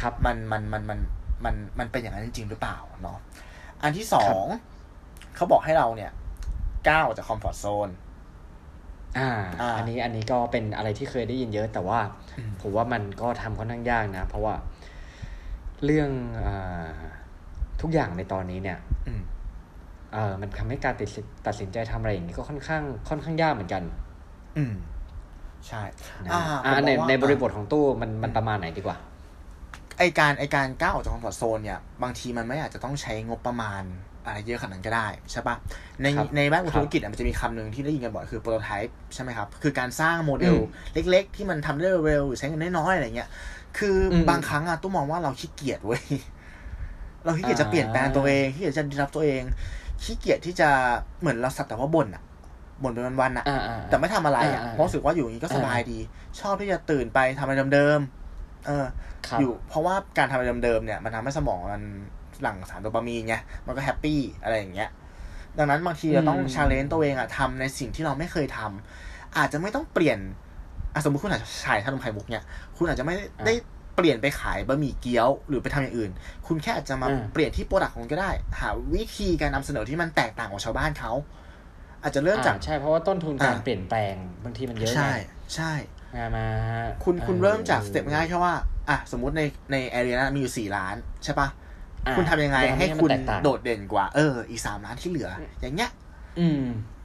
[0.00, 0.98] ครับมันมันมันมัน
[1.44, 3.18] มันมันเป็นอย่างนั้นจริง ๆ หรือเปล่าเนาะ
[3.82, 4.44] อันที่สอง
[5.36, 6.10] เขาบอกให้เราเนี่ย
[6.88, 7.88] ก้าวออกจากคอมฟอร์ทโซน
[9.18, 9.30] อ่า
[9.60, 12.00] อ่า อันนี้อันนี้ก็เป็นอะไรที่เคยได้ยินเยอะ แต่ว่า
[12.38, 14.54] อืมผมว่ามันก็ทำค่อนข้างยากนะ เพราะว่า
[15.84, 16.10] เรื่อง
[16.46, 16.92] อา
[17.80, 18.78] ทุกอย่างในตอนนี้เนี่ย
[19.08, 19.22] อืม
[20.12, 23.82] เออมันทำให้การตัดสินตัดสินใจทำอะไรอย่างนี้ก็ค่อนข้างค่อนข้างยากเหมือนกัน
[24.56, 24.74] อืม
[25.68, 25.82] ใช่
[26.24, 28.96] นะอ่าอ่าผมในมองว่าในบริบทของตู้มันมันประมาณไหนดีกว่า
[30.00, 33.82] ไอการไอการก้าวออกจาก comfort zoneเนี่ยบางทีมันไม่อาจจะต้องใช้งบประมาณ
[34.24, 35.56] อะไรเยอะขนาดนั้นก็ได้ใช่ปะ
[36.02, 43.28] ในครับในแวดวงครับธุรกิจอะมันจะมีคำหนึ่งที่ได้ยินกันบ่อยคือ prototype ใช่ไหมครับ คือการสร้างโมเดลอืมเล็ก ๆ ที่มันทำได้เร็วๆหรือใช้เงินน้อยๆอะไรเงี้ย
[43.78, 46.02] คืออมบางครั้งอะตู้มองว่าเราขี้เกียจเว้ย
[47.24, 49.42] เราขี้เกียจจะอ่าเปลี่ยนแปลงตัวเองขี้เกียจจะปรับตัวเอง
[50.02, 50.68] ขี้เกียจที่จะ
[51.20, 52.22] เหมือนเราสักแต่ว่าบ่นอะ
[52.82, 55.98] บ่นเป็นวันๆอะอ่าอ่าแต่ไม่ทำอะไรอะอ่าเพราะรู้สึกว่าอยู่อย่างนี้ก็สบายดี
[56.40, 58.19] ชอบที่จะตื่นไปทำอะไรเดิมๆ
[58.66, 58.86] เออ
[59.28, 61.84] ครับอยู่เพราะว่าการทำอะไรเดิมๆเนี่ยมันทำให้สมองมัน
[62.42, 63.34] หลั่งสารโดปามีนไง
[63.66, 64.90] มันก็ happy อะไรอย่างเงี้ย
[65.58, 70.18] ดังนั้นบางทีเราต้องอืม challenge ตัวเองอะทำในสิ่งที่เราไม่เคยทำอาจจะไม่ต้องเปลี่ยน
[70.94, 72.44] อะสมมติคุณอาจจะขายชานมไข่มุกเนี่ย
[72.76, 73.14] คุณอาจจะไม่
[73.46, 73.54] ได้
[73.96, 76.10] เปลี่ยนไปขายบะหมี่เกี๊ยวหรือไปทำอย่างอื่น
[76.46, 78.30] คุณแค่อาจจะมาอืมเปลี่ยนที่ product ของคุณก็ได้
[78.60, 81.12] หาวิธีการนำเสนอที่มันแตกต่างกว่าชาวบ้านเขา
[82.02, 85.12] อาจจะเริ่มจากอ่าใช่เพราะว่าต้นทุนการอ่าเปลี่ยนแปลงบางทีมันเยอะไงใช่
[85.54, 85.72] ใช่
[86.14, 86.46] มามา
[87.04, 88.54] คุณคุณออเริ่มจาก step ง่ายแค่ว่า
[88.88, 89.42] อะ สมมุติใน
[89.72, 91.48] ใน area นั้นมีอยู่สี่ร้านใช่ปะ
[92.06, 95.30] อ่าคุณทำยังไงเดี๋ยวให้มันคุณแตกต่างโดดเด่นกว่า เออ อีกสามร้านที่เหลือ
[95.60, 95.90] อย่างเงี้ย
[96.38, 96.62] อืม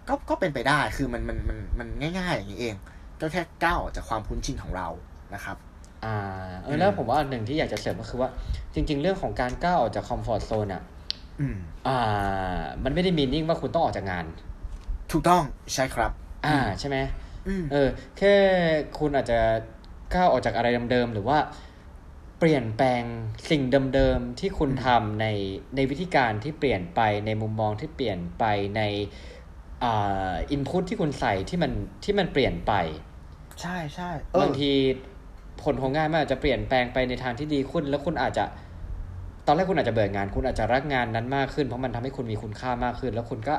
[0.08, 1.88] ก็ก็เป็นไปได้คือมันมันมันมัน
[2.18, 2.76] ง่ายๆ อย่างนี้เอง
[3.22, 4.88] ก็แค่ก้าวออกจากความคุ้นชินของเรา
[5.34, 5.58] นะครับ
[6.06, 6.16] อ่า
[6.64, 8.30] เออแล้วผมว่าอันหนึ่งที่อยากจะเสริมก็คือว่า
[8.74, 10.84] จริง ๆ เรื่องของการก้าวออกจากคอมฟอร์ทโซนอะ
[11.40, 14.26] อืมอ่า มันไม่ได้มีนิ่งว่าคุณต้องออกจากงาน
[15.12, 15.44] ถูกต้อง
[15.74, 16.12] ใช่ครับ
[16.46, 17.25] อ่าใช่ไหมอืม
[17.68, 17.76] เออ
[18.16, 18.28] แค่
[18.94, 19.36] คุณอาจจะ
[20.10, 21.38] ก้าวออกจากอะไรเดิมๆหรือว่า
[22.38, 23.04] เปลี่ยนแปลง
[23.50, 25.26] สิ่งเดิมๆที่คุณทำใน
[25.76, 28.44] ในวิธีการที่เปลี่ยนไปในมุมมองที่เปลี่ยนไป
[28.78, 28.82] ใน
[29.84, 31.72] อ่าอินพุตที่คุณใส่ที่มัน
[32.04, 32.72] ที่มันเปลี่ยนไป
[33.62, 34.72] ใช่ใช่เออบางที
[35.64, 38.46] ผลของงานมันอาจจะเปลี่ยนแปลงไปในทางที่ดีขึ้น แล้วคุณอาจจะ
[39.46, 43.56] ตอนแรกคุณอาจจะเบื่องาน คุณอาจจะรักงานนั้นมากขึ้น เพราะมันทำให้คุณมีคุณค่ามากขึ้น แล้วคุณก็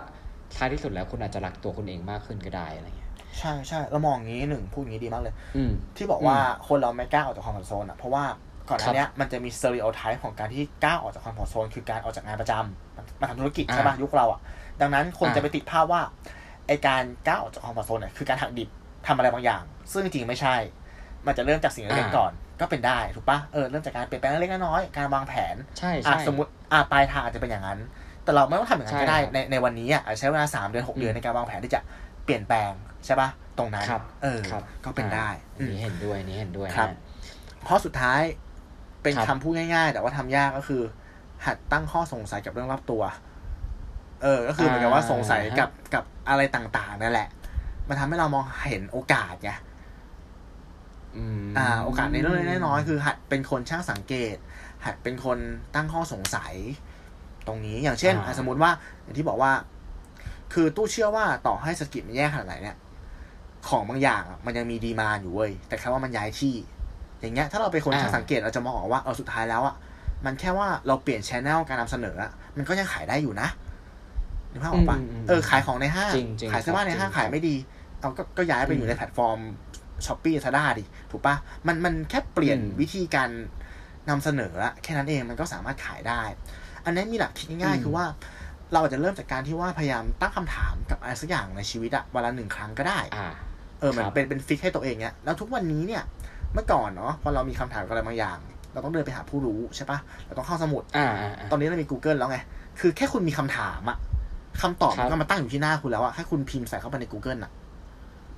[0.57, 3.06] ท้ายที่สุดแล้วคุณอาจจะรักตัวคุณเองมากขึ้นก็ได้อะไรเงี้ย
[3.39, 6.37] ใช่ใช่เรามองอย่างนี้หนึ่งพูดอย่างนี้ดีมากเลย อืม ที่บอกว่า
[6.69, 8.25] คนเราไม่กล้าออกจากคอมฟอร์ทโซนอะเพราะว่า
[8.69, 14.41] ก่อนหน้าเนี้ยมันจะมี stereotype ของการที่ก้าวออกจาก comfort zone คือการออกจากงานประจำมาทำธุรกิจใช่ป่ะอ่ายุคเราอะ
[14.81, 16.01] ดังนั้นคนอ่าจะไปติดภาพว่า
[16.67, 18.69] ไอการก้าวออกจาก comfort zone เนี่ยคือการหักดิบ
[19.07, 19.63] ทำอะไรบางอย่าง
[19.93, 20.57] ซึ่งจริงๆไม่ใช่
[21.27, 27.79] มันจะเริ่มจากสิ่งเล็กๆก่อนก็เป็นได้ถูกปะเออเริ่มจากการเปลี่ยนแปลงเล็กๆน้อยๆการวางแผนใช่อะใช่สมมติอะปลายทางอาจจะเป็นอย่างนั้น
[28.25, 31.81] แต่เราไม่ต้องทำอย่างนั้นก็ได้ใช่ครับในในวันนี้อะอาจจะใช้เวลาสามเดือนหกเดือนอืมในการวางแผนที่จะ
[32.25, 32.73] เปลี่ยนแปลง
[33.07, 33.29] ใช่ปะ
[33.59, 36.97] ตรงนั้นครับเออครับก็เป็นได้อ่าอันนี้เห็นด้วยอันนี้เห็นด้วยครับนะ
[37.65, 38.21] เพราะสุดท้าย
[39.03, 40.83] เป็นครับคำพูดง่าย ๆ แต่ว่าทำยากก็คือ
[41.47, 43.03] หัดตั้งข้อสงสัยกับเรื่องรอบตัว
[44.23, 47.29] เออ ก็คือเหมือนกับว่าสงสัยกับกับอะไรต่างๆนั่นแหละ
[47.89, 49.51] มันทำให้เรามองเห็นโอกาสไง
[51.17, 54.37] อืมอ่า โอกาสในเรื่องเล็กๆน้อยๆคือ หัดเป็นคนช่างสังเกต
[54.85, 55.39] หัดเป็นคน
[55.75, 56.55] ตั้งข้อสงสัย
[57.47, 58.71] ตรงนี้อย่างเช่นอ่าอะสมมุติว่า
[59.03, 59.53] อย่างที่บอกว่า
[60.53, 62.77] คือตู้เชื่อว่าต่อให้สกิจมันแย่ขนาดไหนเนี่ย
[63.71, 66.55] ของบางอย่างอะมันยังมี demand อยู่เว้ย แต่แค่ว่ามันย้ายที่
[67.21, 69.77] อย่างเงี้ย ถ้าเราเป็นคนช่างสังเกตเราจะมองออกว่า เออสุดท้ายแล้วอะ
[70.25, 73.49] มันแค่ว่าเราเปลี่ยน channel การนำเสนออะมันก็ยังขายได้อยู่นะ
[74.53, 77.57] นึกภาพออกปะอืมอืมเออ ขายของในห้างจริงจริงขายเสื้อผ้าในห้างจริงขายไม่ดี
[78.01, 79.39] เอาก็ก็ย้ายไปอยู่ในแพลตฟอร์ม
[80.07, 81.35] Shopee Lazada ดิ ถูกปะ
[81.67, 83.31] มันมันแค่เปลี่ยนอืมวิธีการ
[84.11, 86.23] นำเสนออะแค่นั้นเองมันก็สามารถขายได้
[86.85, 88.05] อันนี้มีหลักคิดง่ายอืมๆคือว่า
[88.73, 93.01] เราอาจจะเริ่มจากการที่ว่าพยายามตั้งคำถามกับอะไรสักอย่างในชีวิตอะวันละหนึ่งครั้งก็ได้
[93.87, 96.03] อ่าเออเหมือครันบเป็นเป็นฟิกให้ตัวเองเนี้ยแล้วทุกวันนี้เนี่ย
[96.55, 98.39] เมื่อก่อนเนาะพอเรามีคำถามกับอะไรบางอย่าง
[98.73, 102.39] เราต้องเดินไปหาผู้รู้ใช่ปะเราต้องเข้าสมุดอ่าอ่าอ่าตอนนี้เรามี Google แล้วไง
[102.81, 103.99] คือแค่คุณมีคำถามอะ
[104.63, 107.51] คำตอบครับมันก็มาตั้งอยู่ที่หน้าคุณแล้วอะแค่คุณพิมพ์ใส่เข้าไปใน Google อะ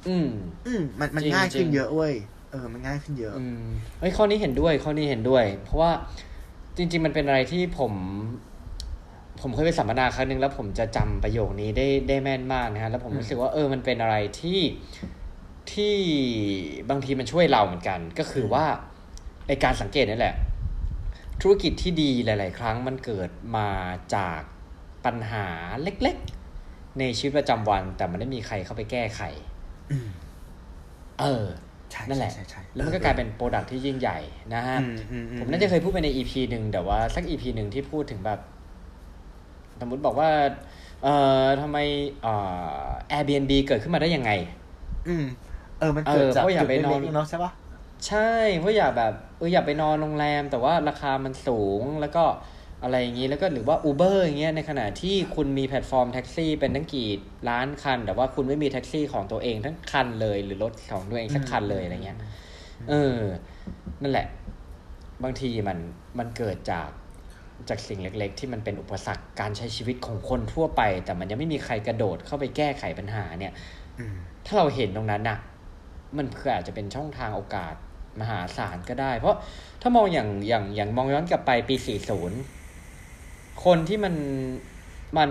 [0.09, 0.28] อืม
[0.66, 2.14] อืมมันมันจริงง่ายขึ้นจริงเยอะเว้ย
[2.51, 3.62] เออ มันง่ายขึ้นเยอะ อืม
[4.01, 5.90] เฮ้ยข้อนี้เห็นด้วย ข้อนี้เห็นด้วย เพราะว่า
[6.76, 7.92] จริง ๆ มันเป็นอะไรที่ผม
[9.42, 14.59] ผมเคยไปสัมมนาครั้งหนึ่งแล้วผมจะจำประโยคนี้ได้ได้แม่นมากนะฮะ แล้วผมอืมรู้สึกว่าเออ มันเป็นอะไรที่
[15.74, 15.96] ที่
[16.90, 18.64] บางทีมันช่วยเราเหมือนกัน ก็คือว่า
[19.46, 20.34] ไอการสังเกตนี่แหละ
[21.40, 23.68] ธุรกิจที่ดีหลาย ๆ ครั้งมันเกิดมา
[24.14, 24.40] จาก
[25.04, 25.46] ปัญหา
[25.82, 26.16] เล็ก
[26.58, 29.20] ๆ ในชีวิตประจำวัน แต่มันไม่มีใครเข้าไปแก้ไข
[29.90, 30.08] อืม
[31.20, 31.46] เออ
[31.90, 34.18] ใช่นั่นแหละใช่ใช่แล้วมันก็กลายเป็น product ที่ยิ่งใหญ่
[34.54, 38.40] นะฮะอืมอือืผมน่าจะเคยพูดไปใน EP หนึ่งแต่ว่าสัก EP หนึ่งที่พูดถึงแบบ
[39.80, 40.30] สมมติบอกว่า
[41.02, 41.14] เอ่
[41.44, 41.78] อทำไม
[42.22, 42.34] เอ่
[42.84, 44.30] อ Airbnb เกิดขึ้นมาได้ยังไง
[45.08, 45.24] อืม
[45.81, 47.51] เออมันเกิดเออจากเพราะอย่าจุดไปนอนเล็กๆเนาะใช่ปะ
[48.09, 52.24] ใช่เพราะอยากแบบเอออยากไปนอนโรงแรม แต่ว่าราคามันสูงแล้วก็
[52.83, 57.09] อะไรอย่างนี้แล้วก็หรือว่า Uber อย่างเงี้ยในขณะที่คุณมีแพลตฟอร์มแท็กซี่เป็นทั้งกี่
[57.49, 62.18] ล้านคัน แต่ว่าคุณไม่มีแท็กซี่ของตัวเองทั้งคันเลย หรือรถของตัวเองสักคันเลยอะไรเงี้ย
[62.89, 63.18] เออ
[64.03, 64.26] นั่นแหละ
[65.22, 65.79] บางทีมัน
[66.18, 66.89] มันเกิดจาก
[67.68, 73.53] จากสิ่งเล็ก ๆ ที่มันเป็นอุปสรรคการใช้ชีวิตของคนทั่วไป แต่มันยังไม่มีใครกระโดดเข้าไปแก้ไขปัญหาเนี่ย
[73.99, 74.16] อืม
[74.47, 75.39] ถ้าเราเห็นตรงนั้นน่ะ
[76.16, 77.74] มันคืออาจจะเป็นช่องทางโอกาส
[78.20, 79.36] มหาศาลก็ได้ เพราะ
[79.82, 81.74] ถ้ามองอย่างอย่างอย่างมองย้อนกลับไปปี
[82.68, 84.14] 40 คนที่มัน
[85.18, 85.30] มัน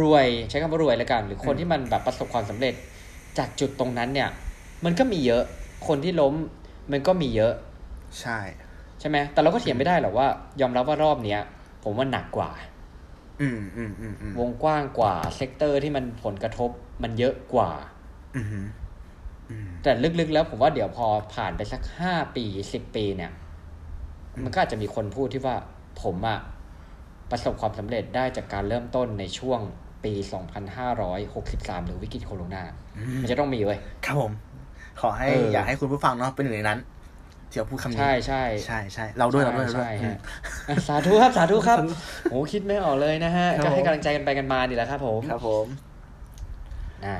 [0.00, 2.74] รวยใช้คำว่ารวยแล้วกัน หรือคนที่มันแบบประสบความสำเร็จ
[3.38, 4.28] จากจุดตรงนั้นเนี่ย
[4.84, 5.42] มันก็มีเยอะ
[5.88, 6.34] คนที่ล้ม
[6.92, 7.52] มันก็มีเยอะ
[8.20, 8.38] ใช่
[9.00, 10.26] ใช่ไหมแต่เราก็เถียงไม่ได้หรอกว่า
[10.60, 11.40] ยอมรับว่ารอบเนี้ย
[11.84, 12.50] ผมว่าหนักกว่า
[13.40, 16.70] อืมอืมอืมอืวงกว้างกว่า sector ที่มันผลกระทบ
[17.02, 17.70] มันเยอะกว่า
[18.36, 18.66] อืมอืม
[19.82, 23.30] แต่ลึกๆแล้วผมว่าเดี๋ยวพอผ่านไปสักห้าปีสิบปีเนี่ย
[24.44, 25.56] มันก็อาจจะมีคนพูดที่ว่า
[26.02, 26.38] ผมอะ
[27.30, 29.60] ประสบความสำเร็จได้จากการเริ่มต้นในช่วง
[30.04, 30.12] ปี
[31.20, 32.62] 2563 หรือวิกฤตโคโรนา
[33.22, 34.32] มันจะต้องมีเว้ย ครับผม
[35.00, 36.78] ขอให้เออออยากให้คุณผู้ฟังเนาะเป็นหนึ่งในนั้น
[37.50, 40.18] ที่เราพูดคำนี้ ใช่ใช่ใช่ใช่เราด้วยเราด้วยเราด้วยใช่อืมฮะ
[40.68, 41.78] อะสาธุครับ สาธุครับ
[42.30, 45.66] โอ้คิดไม่ออกเลยนะฮะครับก็ให้ผมกำลังใจกันไปกันมานี่แหละครับผม ครับผม
[47.04, 47.16] อ่า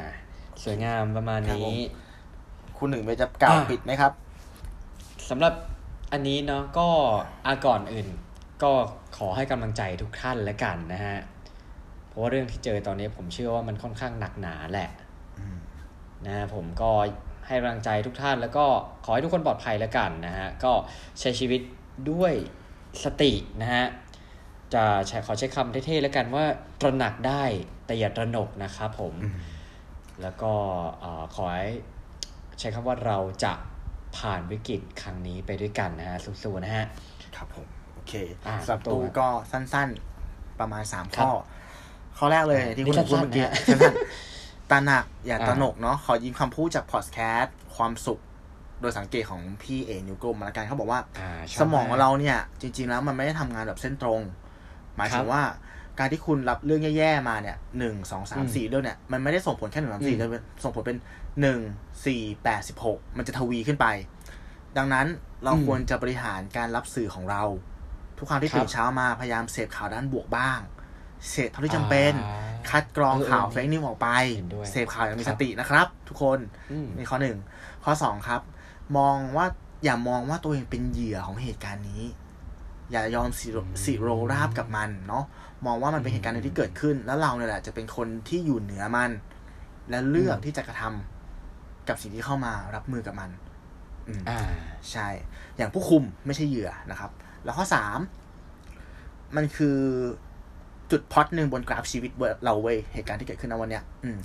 [0.64, 2.09] สวยงามประมาณครับผนี้ม
[2.80, 4.12] คุณหนึ่งไปจะกล่าวอะปิดไหมครับ
[5.30, 5.54] สำหรับ
[6.12, 6.88] อันนี้เนาะก็
[7.46, 8.08] อาก่อนอื่น
[8.62, 8.72] ก็
[9.16, 11.18] ขอให้กำลังใจทุกท่านแล้วกันนะฮะ
[12.08, 14.90] เพราะว่าเรื่องที่เจอตอนนี้ผมเชื่อว่ามันค่อนข้างหนักหนาแหละ
[15.38, 15.56] อืม
[16.26, 16.90] นะฮะผมก็
[17.46, 18.64] ให้กำลังใจทุกท่าน แล้วก็
[19.04, 20.72] ขอให้ทุกคนปลอดภัยแล้วกันนะฮะก็
[21.20, 21.60] ใช้ชีวิต
[22.10, 22.32] ด้วย
[23.04, 23.86] สตินะฮะ
[24.74, 26.44] จะใช้ขอใช้คำเท่ๆแล้วกันว่า
[26.80, 27.44] ตระหนักได้
[27.86, 29.36] แต่อย่าตระหนกนะครับผมอืม
[30.22, 30.52] แล้วก็
[31.00, 31.70] เอ่อขอให้
[32.60, 33.52] ใช้คำว่าเราจะ
[34.16, 36.86] ผ่านวิกฤตครั้งนี้ไปด้วยกันนะฮะสู้ๆนะฮะ
[37.36, 38.12] ครับผม โอเค
[38.46, 41.32] อะสำหรับตัวตู้ก็สั้นๆประมาณสามครับข้อ
[42.18, 48.20] ข้อแรกเลยอะที่คุณนี่พูดเมื่อกี้สั้นๆนะฮะสั้นๆตระหนักอย่าอะตระหนกเนาะขอยิงคำพูดจากพอดแคสต์ความสุข
[48.80, 54.20] โดยสังเกตของพี่เอนิวกลมมาละกันเขาบอกว่าอ่าชอบสมองกเราเนี่ย จริง ๆ แล้วมันไม่ได้ทำงานแบบเส้นตรง
[54.96, 55.42] หมายครัถึบงว่า
[55.98, 60.98] การที่คุณรับเรื่องแย่ๆมาเนี่ยหนึ่งสองสามอืมสี่เรื่องเนี่ยมันไม่ได้ส่งผลแค่หนึ่งสามสี่อืมแต่เป็นส่งผลเป็น
[61.40, 61.60] หนึ่ง
[62.06, 63.86] สี่แปดสิบหกมันจะทวีขึ้นไป
[64.76, 65.06] ดังนั้น
[65.44, 67.42] เราอืมควรจะบริหารการรับสื่อของเรา
[68.18, 70.60] ทุกครั้งที่ครับตื่นเช้ามาพยายามเสพข่าวด้านบวกบ้าง
[71.30, 76.38] เสพเท่าที่จำเป็นอ่าคัดกรองเออเออข่าวเฟกนิวออกไปเห็นด้วยเสพข่าวอย่างมีครัสบตินะครับ ทุกคน
[76.72, 77.38] อืมนี่ข้อหนึ่ง
[77.84, 78.40] ข้อสองครับ
[78.98, 79.46] มองว่า
[79.84, 82.02] อย่ามองว่าตัวเองเป็นเหยื่อของเหตุการณ์นี้
[82.90, 85.24] อย่ายอมสิโรสิโรราบกับมันเนาะ
[85.66, 89.10] มองว่ามันเป็นเหตุการณ์หนึ่งที่เกิดขึ้น แล้วเราเนี่ยแหละจะเป็นคนที่อยู่เหนือมัน
[89.90, 91.19] และเลือกที่จะกระทำ
[91.90, 93.30] กับสิ่งที่เข้ามารับมือกับมัน
[94.08, 94.40] อืมอ่า
[94.90, 95.08] ใช่
[95.56, 97.10] อย่างผู้คุมไม่ใช่เหยื่อนะครับ
[97.44, 97.98] แล้วข้อสาม
[99.36, 99.78] มันคือ
[100.90, 102.10] จุดพล็อตหนึ่งบนกราฟชีวิต
[102.44, 104.18] เราเว้ยเหตุการณ์ที่เกิดขึ้นในวันเนี้ย อืม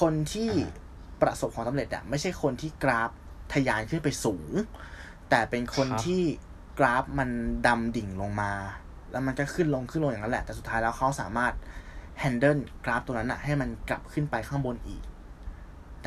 [0.00, 0.80] คนที่อ่า
[1.22, 3.10] ประสบความสำเร็จอะไม่ใช่คนที่กราฟ
[3.52, 4.50] ทะยานขึ้นไปสูง
[5.30, 6.22] แต่เป็นคนครับที่
[6.78, 7.30] กราฟมัน
[7.66, 8.52] ดำดิ่งลงมา
[9.10, 11.52] แล้วมันก็ขึ้นลงขึ้นลงอย่างนั้นแหละ แต่สุดท้ายแล้วเขาสามารถ
[12.22, 15.02] handle กราฟตัวนั้นอะให้มันกลับขึ้นไปข้างบนอีก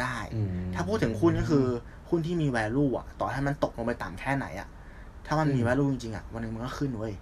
[0.02, 1.66] ได้อืมถ้าพูดถึงหุ้นก็คือ
[2.10, 4.68] หุ้นที่มี value อะ ต่อให้มันตกลงไปต่ำแค่ไหนอะ
[5.26, 7.14] ถ้ามันมีอืม value จริงๆอะ วันหนึงมันก็ขึ้นเว้ย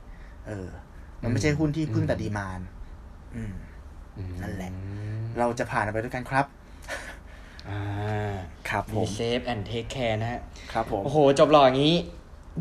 [0.48, 0.68] เออ
[1.22, 2.60] มันไม่ใช่หุ้นที่พึ่งแต่ดีมาน
[3.36, 3.54] อืม
[4.18, 4.72] อืมนั่นแหละ
[5.40, 6.46] เราจะผ่านไปด้วยกันครับ
[7.70, 7.80] อ่า
[8.70, 10.42] ครับผมีม safe and take care นะฮะ
[10.74, 11.96] ครับผม โอ้โห จบหล่ออย่างนี้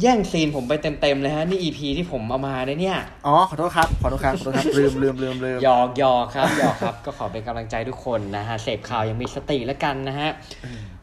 [0.00, 10.28] แย่งซีนผมไปเต็มๆเลยฮะ นี่ EP ที่ผมเอามาเนี่ยเนี่ย อ๋อ ขอโทษครับ ขอโทษครับ ขอโทษครับ ลืมลืมลืมลืมหยอกหยอกครับหยอกครับ ก็ขอเป็นกำลังใจทุกคนนะฮะ เสพข่าวยังมีสติแล้วกันนะฮะ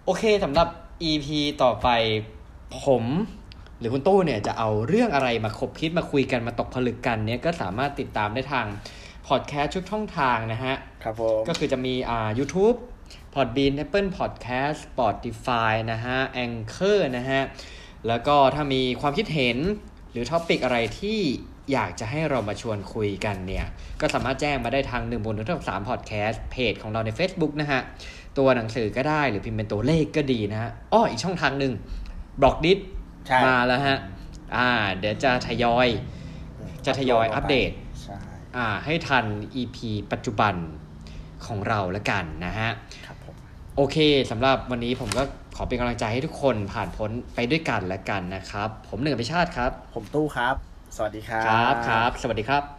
[0.06, 0.68] โอเคสำหรับ
[1.10, 1.28] EP
[1.64, 1.88] ต่อไป
[2.84, 3.06] ผม
[3.80, 8.66] หรือคุณตู้เนี่ยจะเอาเรื่องอะไรมาขบคิดมาคุยกันมาตกผลึกกันเนี่ยก็สามารถติดตามได้ทาง
[9.28, 12.78] พอดแคสต์ทุกช่องทางนะฮะ ครับผม ก็คือจะมีอ่า YouTube
[13.34, 17.42] Podbean Apple Podcast Spotify นะฮะ Anchor นะฮะ
[18.08, 19.58] แล้วก็ถ้ามีความคิดเห็น
[20.12, 21.20] หรือ topic อะไรที่
[21.72, 23.66] อยากจะให้เรามาชวนคุยกันเนี่ย
[24.02, 27.82] ก็สามารถแจ้งมาได้ทาง1บน1 3 Podcast เพจของเราใน Facebook นะฮะ
[28.38, 31.74] ตัวหนังสือก็ได้หรือพิมพ์เป็นตัวเลขก็ดีนะฮะอ้ออีกช่องทางหนึ่ง
[32.42, 32.80] Blockdit
[33.28, 33.98] ใช่มาแล้วฮะ
[34.56, 34.70] อ่า
[35.00, 35.88] เดี๋ยวจะทยอย
[36.86, 37.72] จะทยอยอัปเดต
[38.02, 38.18] ใช่
[38.58, 39.26] อ่า ให้ทัน
[39.62, 39.78] EP
[40.12, 40.56] ปัจจุบัน
[41.46, 42.70] ของเราละกันนะฮะ
[43.06, 43.36] ครับผม
[43.76, 43.98] โอเค
[44.32, 50.56] สำหรับวันนี้ผมก็ข อเป็นกำลังใจให้ทุกคนผ่านพ้นไปด้วยกันละกันนะครับ ผมหนึ่งอภิชาติครับ ผมตู้ครับ
[50.96, 52.79] สวัสดีครับ ครับครับ สวัสดีครับ